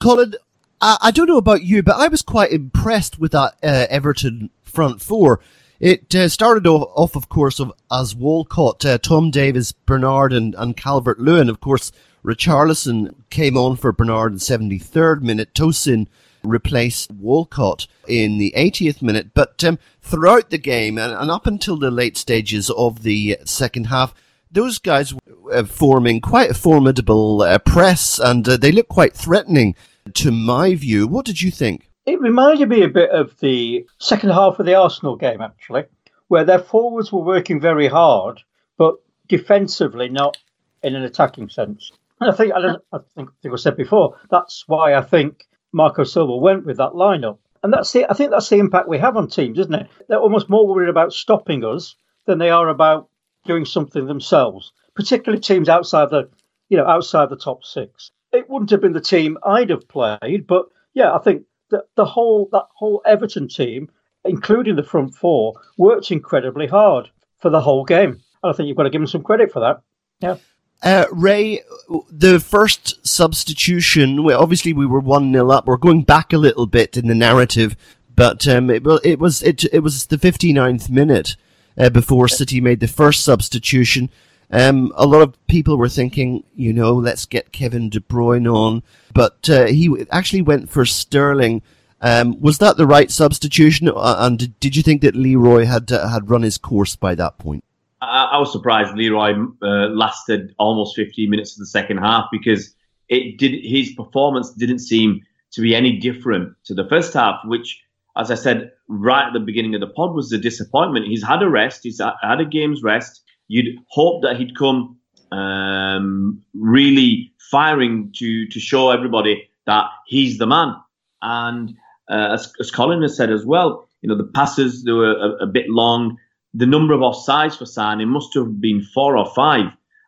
[0.02, 0.36] Colin,
[0.82, 4.50] I, I, don't know about you, but I was quite impressed with that uh, Everton
[4.62, 5.42] front four.
[5.86, 10.76] It uh, started off, of course, of, as Walcott, uh, Tom Davies, Bernard, and, and
[10.76, 11.48] Calvert Lewin.
[11.48, 11.92] Of course,
[12.26, 15.54] Richarlison came on for Bernard in 73rd minute.
[15.54, 16.08] Tosun
[16.44, 19.36] replaced Walcott in the 80th minute.
[19.36, 23.86] But um, throughout the game and, and, up until the late stages of the second
[23.86, 24.16] half,
[24.50, 29.14] those guys were uh, forming quite a formidable uh, press and uh, they looked quite
[29.14, 29.76] threatening
[30.16, 31.06] to my view.
[31.06, 31.92] What did you think?
[32.06, 35.86] It reminded me a bit of the second half of the Arsenal game, actually,
[36.28, 38.42] where their forwards were working very hard,
[38.78, 38.96] but
[39.28, 40.38] defensively not
[40.84, 41.92] in an attacking sense.
[42.22, 45.02] And I think I, don't, I think, I think I said before that's why I
[45.02, 48.88] think Marco Silva went with that lineup, and that's the I think that's the impact
[48.88, 49.90] we have on teams, isn't it?
[50.08, 51.96] They're almost more worried about stopping us
[52.26, 53.10] than they are about
[53.46, 56.30] doing something themselves, particularly teams outside the
[56.70, 58.12] you know outside the top six.
[58.32, 61.44] It wouldn't have been the team I'd have played, but yeah, I think
[61.76, 63.90] the, the whole that whole Everton team,
[64.24, 67.10] including the front four, worked incredibly hard
[67.40, 68.22] for the whole game.
[68.44, 69.82] And I think you've got to give them some credit for that.
[70.20, 70.38] Yeah.
[70.84, 71.62] Uh, Ray,
[72.10, 75.66] the first substitution, well, obviously we were 1 0 up.
[75.66, 77.76] We're going back a little bit in the narrative,
[78.14, 81.36] but um, it, it was it, it was the 59th minute
[81.78, 84.10] uh, before City made the first substitution.
[84.52, 88.84] Um, a lot of people were thinking, you know, let's get Kevin De Bruyne on,
[89.14, 91.62] but uh, he actually went for Sterling.
[92.02, 96.08] Um, was that the right substitution, uh, and did, you think that Leroy had uh,
[96.08, 97.64] had run his course by that point?
[98.02, 102.76] I, I was surprised Leroy uh, lasted almost 15 minutes of the second half because
[103.10, 105.22] it did his performance didn't seem
[105.54, 107.82] to be any different to the first half, which,
[108.16, 111.08] as I said right at the beginning of the pod, was a disappointment.
[111.08, 113.24] He's had a rest, he's had a game's rest.
[113.48, 114.98] You'd hope that he'd come
[115.32, 120.76] um, really firing to to show everybody that he's the man.
[121.22, 121.76] And
[122.10, 125.44] uh, as, as Colin has said as well, you know the passes they were a,
[125.44, 126.18] a bit long
[126.56, 129.66] the number of offsides for Sané must have been four or five.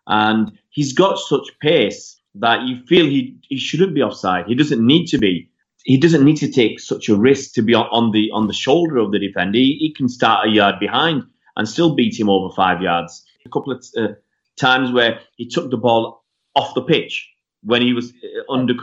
[0.07, 4.45] And he's got such pace that you feel he, he shouldn't be offside.
[4.47, 5.49] He doesn't need to be.
[5.83, 8.53] He doesn't need to take such a risk to be on, on the on the
[8.53, 9.57] shoulder of the defender.
[9.57, 11.23] He, he, can start a yard behind
[11.55, 13.23] and still beat him over five yards.
[13.47, 14.13] A couple of uh,
[14.57, 16.23] times where he took the ball
[16.55, 17.29] off the pitch
[17.63, 18.73] when he was uh, under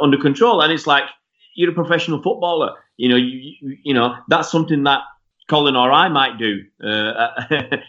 [0.00, 1.04] under control, and it's like
[1.54, 2.76] you're a professional footballer.
[2.96, 5.00] You know, you, you know that's something that
[5.48, 7.82] Colin or I might do uh, at,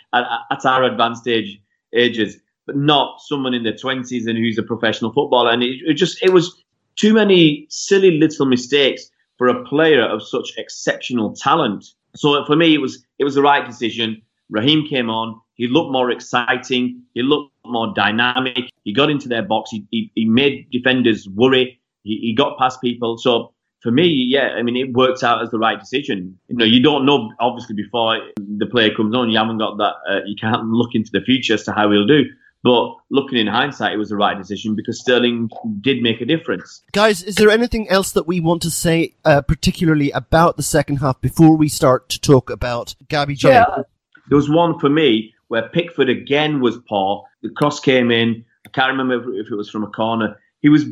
[0.52, 1.62] at, our advanced age
[1.94, 5.52] ages, but not someone in their twenties and who's a professional footballer.
[5.52, 6.64] And it, it, just it was
[6.96, 11.86] too many silly little mistakes for a player of such exceptional talent.
[12.16, 14.22] So for me, it was it was the right decision.
[14.50, 15.40] Raheem came on.
[15.62, 17.04] He looked more exciting.
[17.14, 18.72] He looked more dynamic.
[18.84, 19.70] He got into their box.
[19.70, 21.80] He, he, he made defenders worry.
[22.02, 23.20] He, he got past people.
[23.20, 23.54] So
[23.84, 26.40] for me, yeah, I mean, it works out as the right decision.
[26.48, 29.30] You know, you don't know obviously before the player comes on.
[29.30, 29.94] You haven't got that.
[30.10, 32.24] Uh, you can't look into the future as to how he'll do.
[32.64, 36.82] But looking in hindsight, it was the right decision because Sterling did make a difference.
[36.92, 40.98] Guys, is there anything else that we want to say, uh, particularly about the second
[40.98, 43.50] half, before we start to talk about Gabby J?
[43.50, 43.84] Yeah.
[44.30, 47.26] There was one for me where Pickford again was poor.
[47.44, 48.46] The cross came in.
[48.66, 50.40] I can't remember if it was from a corner.
[50.62, 50.86] He was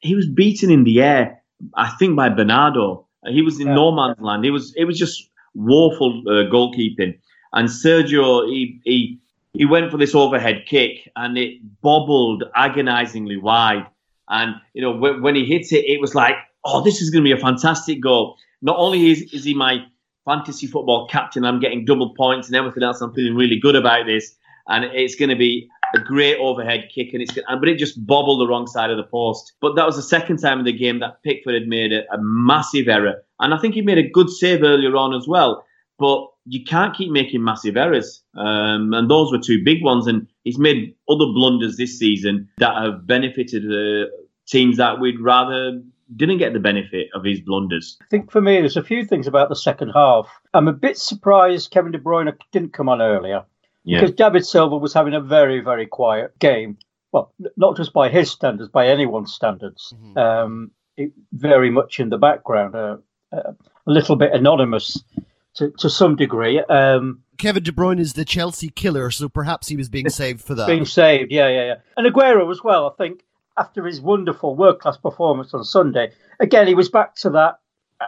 [0.00, 1.42] he was beaten in the air
[1.74, 3.06] I think by Bernardo.
[3.26, 3.74] He was in yeah.
[3.74, 4.44] no man's land.
[4.44, 7.18] It was it was just woeful uh, goalkeeping.
[7.52, 9.18] And Sergio, he, he
[9.52, 13.86] he went for this overhead kick and it bobbled agonizingly wide.
[14.28, 17.24] And you know when, when he hits it, it was like, oh, this is going
[17.24, 18.36] to be a fantastic goal.
[18.62, 19.84] Not only is, is he my
[20.24, 23.00] fantasy football captain, I'm getting double points and everything else.
[23.00, 24.36] I'm feeling really good about this,
[24.68, 28.04] and it's going to be a great overhead kick, and it's gonna, but it just
[28.06, 29.52] bobbled the wrong side of the post.
[29.60, 32.18] But that was the second time in the game that Pickford had made a, a
[32.18, 35.64] massive error, and I think he made a good save earlier on as well.
[35.98, 40.06] But you can't keep making massive errors, um, and those were two big ones.
[40.06, 44.10] And he's made other blunders this season that have benefited uh,
[44.46, 45.80] teams that we'd rather
[46.16, 47.96] didn't get the benefit of his blunders.
[48.02, 50.28] I think for me, there's a few things about the second half.
[50.52, 53.44] I'm a bit surprised Kevin De Bruyne didn't come on earlier.
[53.84, 54.00] Yeah.
[54.00, 56.78] Because David Silva was having a very, very quiet game.
[57.12, 59.92] Well, not just by his standards, by anyone's standards.
[59.94, 60.18] Mm-hmm.
[60.18, 62.96] Um, it, very much in the background, uh,
[63.32, 63.52] uh,
[63.86, 65.02] a little bit anonymous
[65.54, 66.60] to, to some degree.
[66.60, 70.54] Um, Kevin De Bruyne is the Chelsea killer, so perhaps he was being saved for
[70.54, 70.66] that.
[70.66, 71.74] Being saved, yeah, yeah, yeah.
[71.96, 73.24] And Aguero as well, I think,
[73.58, 77.58] after his wonderful world class performance on Sunday, again, he was back to that.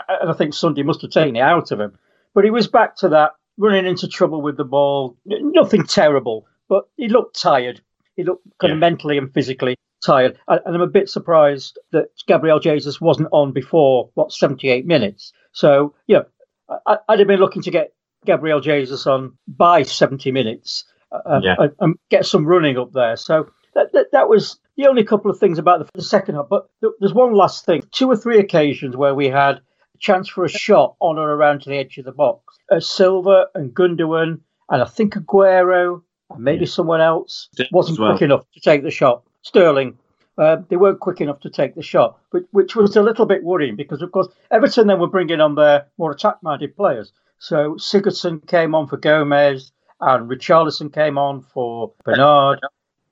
[0.08, 1.96] And I think Sunday must have taken it out of him,
[2.34, 5.16] but he was back to that running into trouble with the ball.
[5.24, 7.80] Nothing terrible, but he looked tired.
[8.16, 8.74] He looked kind yeah.
[8.74, 10.38] of mentally and physically tired.
[10.48, 15.32] And I'm a bit surprised that Gabriel Jesus wasn't on before, what, 78 minutes.
[15.52, 17.92] So, you know, I, would have been looking to get
[18.24, 21.54] Gabriel Jesus on by 70 minutes uh, yeah.
[21.58, 23.16] and, and, get some running up there.
[23.16, 26.48] So that, that, that, was the only couple of things about the, the second half.
[26.48, 26.68] But
[26.98, 27.82] there's one last thing.
[27.92, 31.62] Two or three occasions where we had a chance for a shot on or around
[31.62, 36.44] to the edge of the box uh, Silva and Gundogan, and I think Aguero, and
[36.44, 36.70] maybe yeah.
[36.70, 38.12] someone else wasn't well.
[38.12, 39.22] quick enough to take the shot.
[39.42, 39.96] Sterling,
[40.38, 43.44] uh, they weren't quick enough to take the shot, which, which was a little bit
[43.44, 47.12] worrying because, of course, Everton then were bringing on their more attack-minded players.
[47.38, 52.60] So Sigurdsson came on for Gomez, and Richarlison came on for Bernard,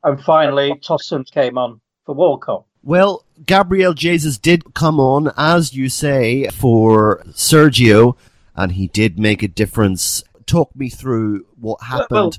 [0.04, 2.64] and finally Tosun came on for Walcott.
[2.82, 8.16] Well, Gabriel Jesus did come on, as you say, for Sergio
[8.56, 10.22] and he did make a difference.
[10.46, 12.08] Talk me through what happened.
[12.10, 12.32] Well,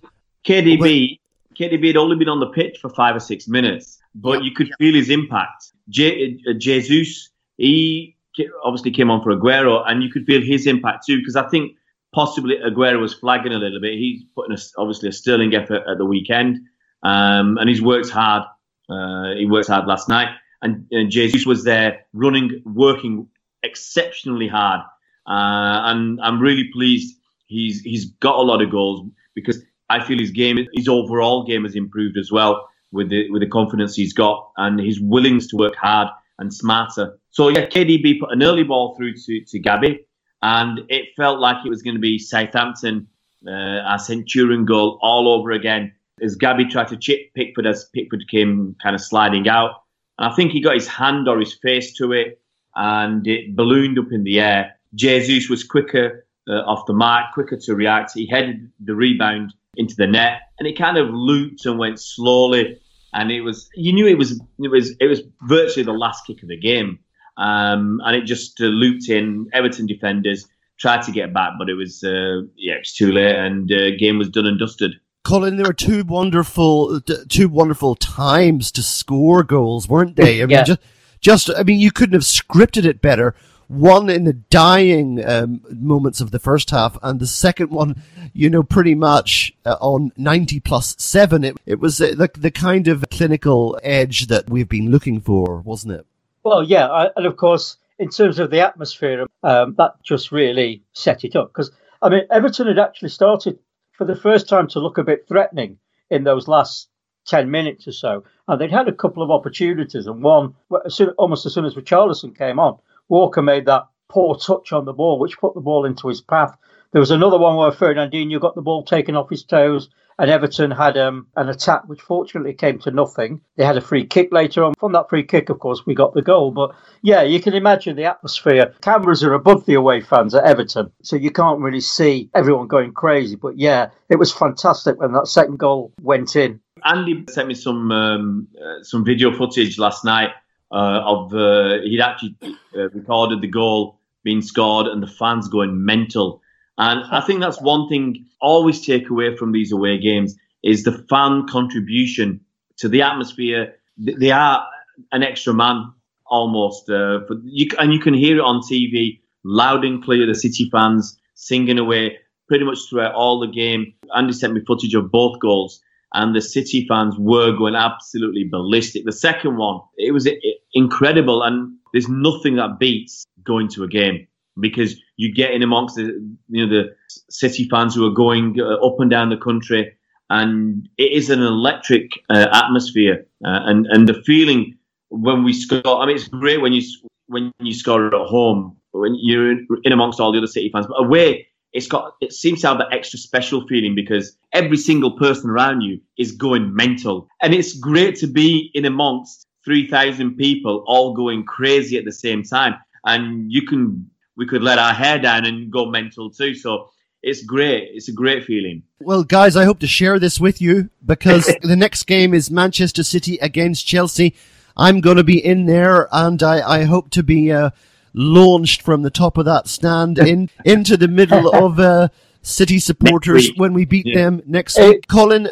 [0.46, 1.20] KDB,
[1.60, 4.70] KDB had only been on the pitch for five or six minutes, but you could
[4.78, 5.72] feel his impact.
[5.90, 8.16] Je- uh, Jesus, he
[8.64, 11.74] obviously came on for Aguero, and you could feel his impact too, because I think
[12.14, 13.94] possibly Aguero was flagging a little bit.
[13.94, 16.60] He's putting a, obviously a sterling effort at the weekend,
[17.06, 18.44] um, and he's worked hard.
[18.90, 20.30] Uh, he worked hard last night,
[20.62, 23.28] and, and Jesus was there running, working
[23.64, 24.82] exceptionally hard,
[25.28, 27.16] uh, and I'm really pleased.
[27.48, 31.64] He's he's got a lot of goals because I feel his game, his overall game
[31.64, 35.58] has improved as well with the with the confidence he's got and his willingness to
[35.58, 36.08] work hard
[36.40, 37.20] and smarter.
[37.30, 40.08] So yeah, KDB put an early ball through to, to Gabby,
[40.42, 43.08] and it felt like it was going to be Southampton,
[43.48, 43.52] uh,
[43.92, 45.92] our Centurion goal all over again.
[46.22, 49.84] As Gabby tried to chip Pickford as Pickford came kind of sliding out,
[50.18, 52.42] and I think he got his hand or his face to it,
[52.76, 54.76] and it ballooned up in the air.
[54.94, 58.14] Jesus was quicker uh, off the mark, quicker to react.
[58.14, 62.80] He headed the rebound into the net, and it kind of looped and went slowly.
[63.14, 66.44] And it was you knew it was it was it was virtually the last kick
[66.44, 67.00] of the game,
[67.38, 69.50] um, and it just uh, looped in.
[69.54, 70.48] Everton defenders
[70.78, 73.92] tried to get back, but it was uh, yeah, it was too late, and uh,
[73.98, 74.96] game was done and dusted.
[75.26, 80.42] Colin, there were two wonderful, two wonderful times to score goals, weren't they?
[80.42, 80.64] I mean, yeah.
[80.64, 80.80] just,
[81.20, 83.36] just, I mean, you couldn't have scripted it better
[83.68, 88.02] one in the dying um, moments of the first half, and the second one,
[88.34, 91.44] you know, pretty much uh, on 90 plus seven.
[91.44, 95.62] It, it was uh, the, the kind of clinical edge that we've been looking for,
[95.62, 96.06] wasn't it?
[96.44, 96.88] Well, yeah.
[96.88, 101.36] I, and of course, in terms of the atmosphere, um, that just really set it
[101.36, 101.50] up.
[101.50, 101.72] Because,
[102.02, 103.58] I mean, Everton had actually started
[103.98, 105.78] for the first time to look a bit threatening
[106.10, 106.90] in those last
[107.28, 108.24] 10 minutes or so.
[108.48, 110.54] And they'd had a couple of opportunities, and one,
[110.86, 112.78] as soon, almost as soon as Richarlison came on,
[113.10, 116.56] Walker made that poor touch on the ball, which put the ball into his path.
[116.92, 120.72] There was another one where Fernandinho got the ball taken off his toes, and Everton
[120.72, 123.42] had um, an attack which fortunately came to nothing.
[123.58, 124.74] They had a free kick later on.
[124.80, 126.52] From that free kick, of course, we got the goal.
[126.52, 126.72] But
[127.02, 128.74] yeah, you can imagine the atmosphere.
[128.82, 132.94] Cameras are above the away fans at Everton, so you can't really see everyone going
[132.94, 133.36] crazy.
[133.36, 136.62] But yeah, it was fantastic when that second goal went in.
[136.84, 140.32] Andy sent me some um, uh, some video footage last night
[140.72, 142.36] uh, of uh, he'd actually
[142.76, 146.42] uh, recorded the goal being scored and the fans going mental.
[146.78, 151.06] And I think that's one thing always take away from these away games is the
[151.10, 152.42] fan contribution
[152.78, 153.76] to the atmosphere.
[153.98, 154.68] They are
[155.12, 155.94] an extra man
[156.28, 160.26] almost, uh, you, and you can hear it on TV loud and clear.
[160.26, 162.18] The City fans singing away
[162.48, 163.94] pretty much throughout all the game.
[164.16, 165.82] Andy sent me footage of both goals,
[166.14, 169.06] and the City fans were going absolutely ballistic.
[169.06, 170.28] The second one, it was
[170.74, 174.28] incredible, and there's nothing that beats going to a game
[174.60, 176.04] because you get in amongst the
[176.50, 176.96] you know the
[177.30, 179.96] City fans who are going uh, up and down the country,
[180.30, 184.78] and it is an electric uh, atmosphere, uh, and and the feeling
[185.10, 186.02] when we score.
[186.02, 186.82] I mean, it's great when you
[187.28, 189.52] when you score at home, when you're
[189.84, 192.78] in amongst all the other City fans, but away it's got it seems to have
[192.78, 197.78] that extra special feeling because every single person around you is going mental and it's
[197.78, 203.52] great to be in amongst 3000 people all going crazy at the same time and
[203.52, 206.90] you can we could let our hair down and go mental too so
[207.24, 210.90] it's great it's a great feeling well guys i hope to share this with you
[211.06, 214.36] because the next game is manchester city against chelsea
[214.78, 217.72] i'm going to be in there and i, I hope to be uh,
[218.14, 222.08] launched from the top of that stand in into the middle of uh,
[222.46, 224.16] City supporters when we beat yeah.
[224.16, 225.08] them next week.
[225.08, 225.50] Colin,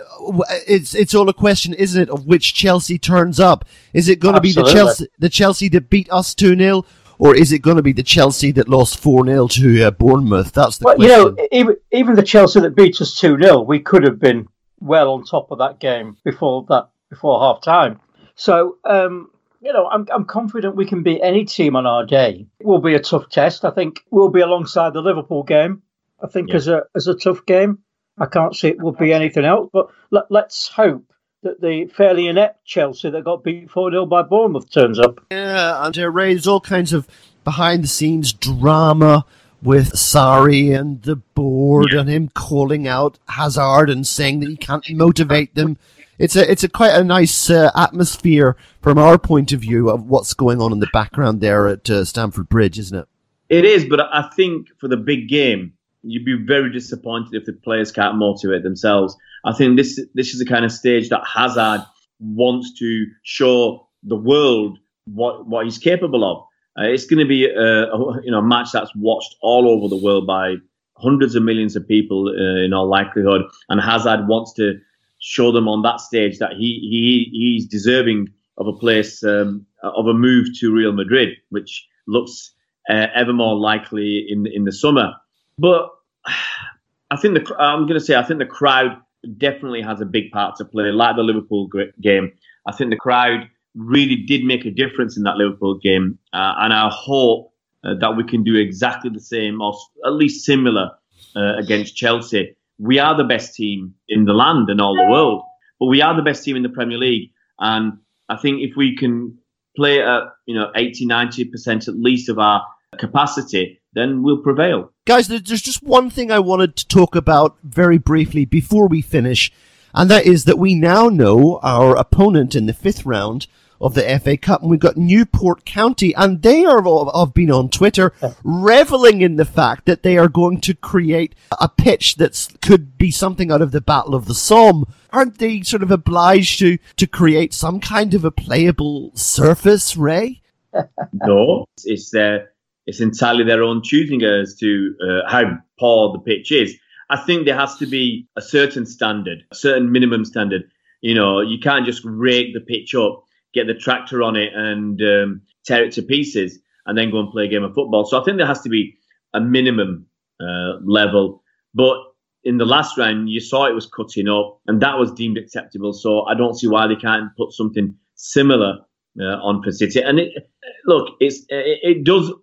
[0.68, 3.66] it's it's all a question, isn't it, of which Chelsea turns up?
[3.94, 6.86] Is it going to be the Chelsea the Chelsea that beat us two 0
[7.24, 10.52] or is it going to be the Chelsea that lost 4 0 to uh, Bournemouth?
[10.52, 11.20] That's the well, question.
[11.20, 14.46] You know, even, even the Chelsea that beat us 2 0, we could have been
[14.82, 18.02] well on top of that game before that before half time.
[18.36, 22.46] So um, you know, I'm, I'm confident we can beat any team on our day.
[22.60, 23.64] It will be a tough test.
[23.64, 25.82] I think we'll be alongside the Liverpool game.
[26.22, 26.56] I think yeah.
[26.56, 27.80] as a as a tough game.
[28.18, 29.70] I can't see it will be anything else.
[29.72, 31.06] But let, let's hope
[31.44, 35.26] that the fairly inept Chelsea that got beat 4 0 by Bournemouth turns up.
[35.32, 37.08] Yeah, and it raised all kinds of
[37.44, 39.26] behind the scenes drama
[39.62, 42.02] with Sarri and the board yeah.
[42.02, 45.78] and him calling out Hazard and saying that he can't motivate them
[46.20, 50.08] it's a it's a quite a nice uh, atmosphere from our point of view of
[50.08, 53.08] what's going on in the background there at uh, Stamford Bridge, isn't it?
[53.50, 55.74] It is, but I think for the big game,
[56.04, 59.16] you'd be very disappointed if the players can't motivate themselves.
[59.46, 61.86] I think this this is the kind of stage that Hazard
[62.20, 66.46] wants to show the world what what he's capable of.
[66.78, 70.02] Uh, it's going to be a, a, you know match that's watched all over the
[70.02, 70.56] world by
[70.98, 74.80] hundreds of millions of people uh, in all likelihood, and Hazard wants to
[75.20, 80.08] show them on that stage that he he he's deserving of a place um, of
[80.08, 82.54] a move to Real Madrid, which looks
[82.90, 85.14] uh, ever more likely in in the summer.
[85.58, 85.90] But
[87.12, 88.98] I think the I'm going to say I think the crowd
[89.38, 91.70] definitely has a big part to play, like the Liverpool
[92.02, 92.32] game.
[92.68, 96.74] I think the crowd really did make a difference in that Liverpool game, uh, and
[96.74, 99.76] I hope uh, that we can do exactly the same or
[100.06, 100.92] at least similar
[101.36, 102.56] uh, against Chelsea.
[102.80, 105.44] We are the best team in the land and all the world,
[105.80, 107.94] but we are the best team in the Premier League, and
[108.30, 109.38] I think if we can
[109.76, 112.66] play at you know 80, 90 percent at least of our
[112.98, 114.93] capacity, then we'll prevail.
[115.06, 119.52] Guys, there's just one thing I wanted to talk about very briefly before we finish,
[119.94, 123.48] and that is that we now know our opponent in the fifth round
[123.82, 126.82] of the FA Cup, and we've got Newport County, and they are
[127.18, 128.14] have been on Twitter
[128.46, 133.12] reveling in the fact that they are going to create a pitch that could be
[133.12, 134.86] something out of the Battle of the Somme.
[135.12, 140.42] Aren't they sort of obliged to to create some kind of a playable surface, Ray?
[141.14, 142.46] no, it's their uh,
[142.86, 145.44] it's entirely their own choosing as to uh, how
[145.80, 146.76] poor the pitch is.
[147.10, 150.64] I think there has to be a certain standard, a certain minimum standard.
[151.02, 153.24] You know, you can't just rake the pitch up
[153.54, 157.32] get the tractor on it and um, tear it to pieces and then go and
[157.32, 158.06] play a game of football.
[158.06, 158.96] So I think there has to be
[159.34, 160.08] a minimum
[160.42, 161.44] uh, level.
[161.74, 161.98] But
[162.44, 165.94] in the last round, you saw it was cutting up, and that was deemed acceptable.
[165.94, 168.80] So I don't see why they can't put something similar
[169.20, 170.02] uh, on for City.
[170.02, 170.52] And it,
[170.86, 172.34] look, it's it, it, does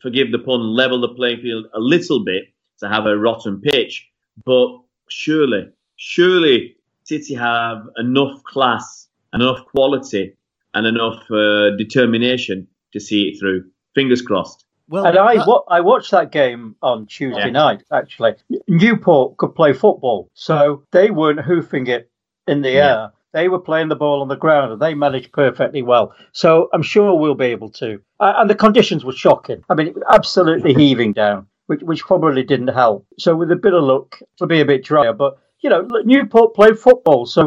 [0.00, 2.44] forgive the pun, level the playing field a little bit
[2.80, 4.08] to have a rotten pitch,
[4.44, 4.68] but
[5.08, 10.34] surely, surely City have enough class, enough quality
[10.74, 13.64] and enough uh, determination to see it through.
[13.94, 14.64] Fingers crossed.
[14.88, 17.50] Well, and I, wa- I watched that game on Tuesday yeah.
[17.50, 17.82] night.
[17.92, 18.34] Actually,
[18.66, 22.10] Newport could play football, so they weren't hoofing it
[22.48, 22.86] in the yeah.
[22.86, 23.12] air.
[23.32, 26.14] They were playing the ball on the ground, and they managed perfectly well.
[26.32, 28.00] So I'm sure we'll be able to.
[28.18, 29.62] Uh, and the conditions were shocking.
[29.68, 33.06] I mean, it was absolutely heaving down, which, which probably didn't help.
[33.18, 35.12] So with a bit of luck, it'll be a bit drier.
[35.12, 37.46] But you know, Newport played football, so.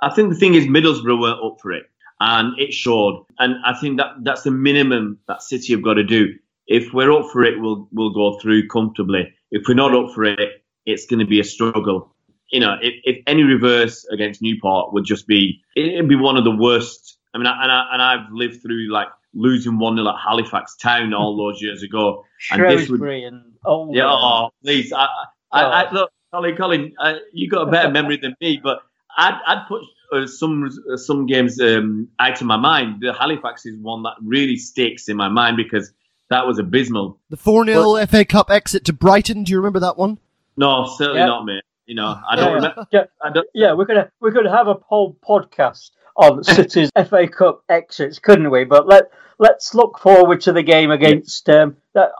[0.00, 1.84] I think the thing is, Middlesbrough weren't up for it
[2.20, 3.24] and it showed.
[3.38, 6.34] And I think that that's the minimum that City have got to do.
[6.66, 9.32] If we're up for it, we'll we'll go through comfortably.
[9.50, 12.14] If we're not up for it, it's going to be a struggle.
[12.50, 16.44] You know, if, if any reverse against Newport would just be, it'd be one of
[16.44, 17.18] the worst.
[17.34, 21.12] I mean, and I and I've lived through like losing one 0 at Halifax Town
[21.14, 22.24] all those years ago.
[22.50, 23.54] And this would, and
[23.92, 25.08] yeah, oh, please, I,
[25.50, 28.80] I, I, look, Colin, Colin, uh, you got a better memory than me, but
[29.16, 29.82] I'd, I'd put
[30.12, 33.00] uh, some uh, some games um, out of my mind.
[33.00, 35.92] The Halifax is one that really sticks in my mind because
[36.30, 37.18] that was abysmal.
[37.30, 39.44] The 4 0 FA Cup exit to Brighton.
[39.44, 40.18] Do you remember that one?
[40.56, 41.28] No, certainly yep.
[41.28, 41.62] not, mate.
[41.86, 42.86] You know, I don't yeah, remember.
[42.90, 47.62] Yeah, don't, yeah, we're gonna we're gonna have a whole podcast on City's FA Cup
[47.68, 48.64] exits, couldn't we?
[48.64, 51.48] But let let's look forward to the game against.
[51.50, 52.12] Um, that,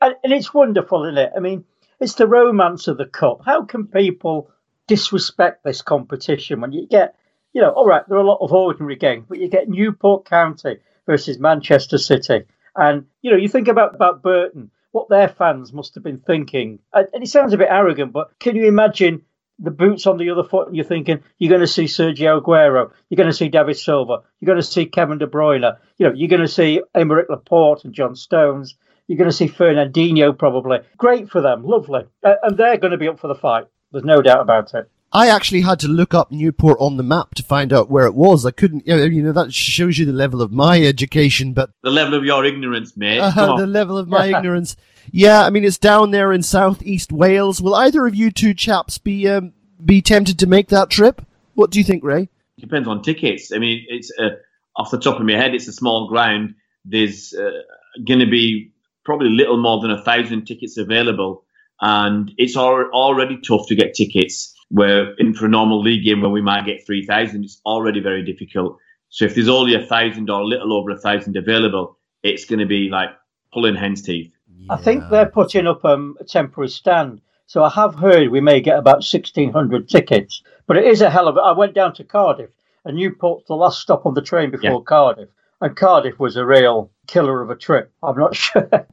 [0.00, 1.32] and it's wonderful, isn't it?
[1.36, 1.64] I mean,
[2.00, 3.42] it's the romance of the cup.
[3.44, 4.50] How can people
[4.86, 7.16] disrespect this competition when you get,
[7.52, 10.24] you know, all right, there are a lot of ordinary games, but you get Newport
[10.24, 12.44] County versus Manchester City.
[12.76, 16.78] And, you know, you think about, about Burton, what their fans must have been thinking.
[16.92, 19.22] And it sounds a bit arrogant, but can you imagine
[19.58, 22.92] the boots on the other foot and you're thinking you're going to see Sergio Aguero,
[23.08, 26.12] you're going to see David Silva, you're going to see Kevin De Bruyne, you know,
[26.14, 28.76] you're going to see Aymeric Laporte and John Stones,
[29.08, 30.78] you're going to see Fernandinho probably.
[30.96, 32.02] Great for them, lovely.
[32.22, 33.64] Uh, and they're going to be up for the fight.
[33.90, 34.88] There's no doubt about it.
[35.14, 38.14] I actually had to look up Newport on the map to find out where it
[38.14, 38.44] was.
[38.44, 42.14] I couldn't, you know, that shows you the level of my education, but the level
[42.14, 43.20] of your ignorance, mate.
[43.20, 44.76] Uh, the level of my ignorance.
[45.12, 47.62] Yeah, I mean, it's down there in southeast Wales.
[47.62, 49.52] Will either of you two chaps be um,
[49.84, 51.24] be tempted to make that trip?
[51.54, 52.28] What do you think, Ray?
[52.58, 53.52] Depends on tickets.
[53.52, 54.30] I mean, it's uh,
[54.76, 56.56] off the top of my head, it's a small ground.
[56.84, 57.62] There's uh,
[58.04, 58.72] going to be
[59.04, 61.44] probably little more than a thousand tickets available
[61.80, 64.53] and it's already tough to get tickets.
[64.70, 68.00] Where in for a normal league game where we might get three thousand, it's already
[68.00, 68.78] very difficult.
[69.10, 72.58] So if there's only a thousand or a little over a thousand available, it's going
[72.58, 73.10] to be like
[73.52, 74.32] pulling hen's teeth.
[74.56, 74.72] Yeah.
[74.72, 77.20] I think they're putting up um, a temporary stand.
[77.46, 81.28] So I have heard we may get about 1,600 tickets, but it is a hell
[81.28, 81.40] of it.
[81.40, 82.50] I went down to Cardiff,
[82.84, 84.84] and Newport's the last stop on the train before yeah.
[84.86, 85.28] Cardiff,
[85.60, 87.92] and Cardiff was a real killer of a trip.
[88.02, 88.86] I'm not sure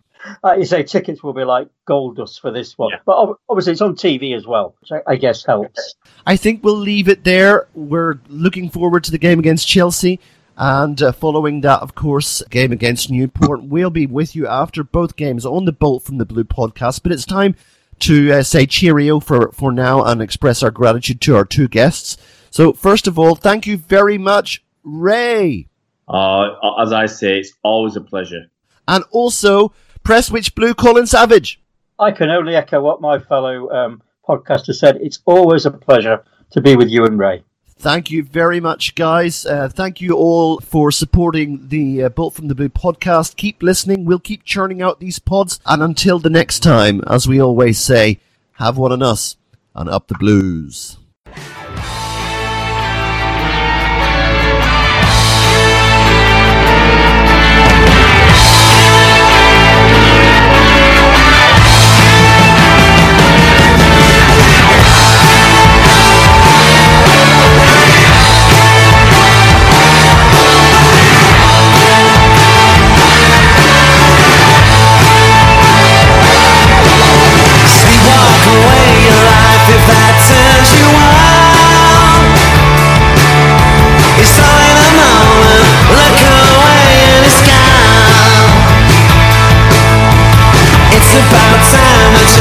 [0.44, 3.00] uh, you say tickets will be like gold dust for this one, yeah.
[3.06, 5.96] but obviously it's on TV as well, which I, I guess helps.
[6.26, 7.68] I think we'll leave it there.
[7.74, 10.20] We're looking forward to the game against Chelsea.
[10.58, 15.16] And uh, following that, of course, game against Newport, we'll be with you after both
[15.16, 17.02] games on the Bolt from the Blue podcast.
[17.02, 17.56] But it's time
[18.02, 22.18] to uh, say cheerio for, for now and express our gratitude to our two guests.
[22.50, 25.68] So, first of all, thank you very much, Ray.
[26.08, 26.50] Uh,
[26.80, 28.48] as I say, it's always a pleasure.
[28.88, 31.62] And also, Prestwich Blue Colin Savage.
[32.00, 34.98] I can only echo what my fellow um, podcaster said.
[35.02, 37.44] It's always a pleasure to be with you and Ray.
[37.78, 39.44] Thank you very much, guys.
[39.44, 43.36] Uh, thank you all for supporting the uh, Bolt from the Blue podcast.
[43.38, 44.06] Keep listening.
[44.06, 45.60] We'll keep churning out these pods.
[45.66, 48.20] And until the next time, as we always say,
[48.54, 49.36] have one on us
[49.74, 50.98] and up the blues.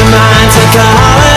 [0.09, 1.30] take a holiday.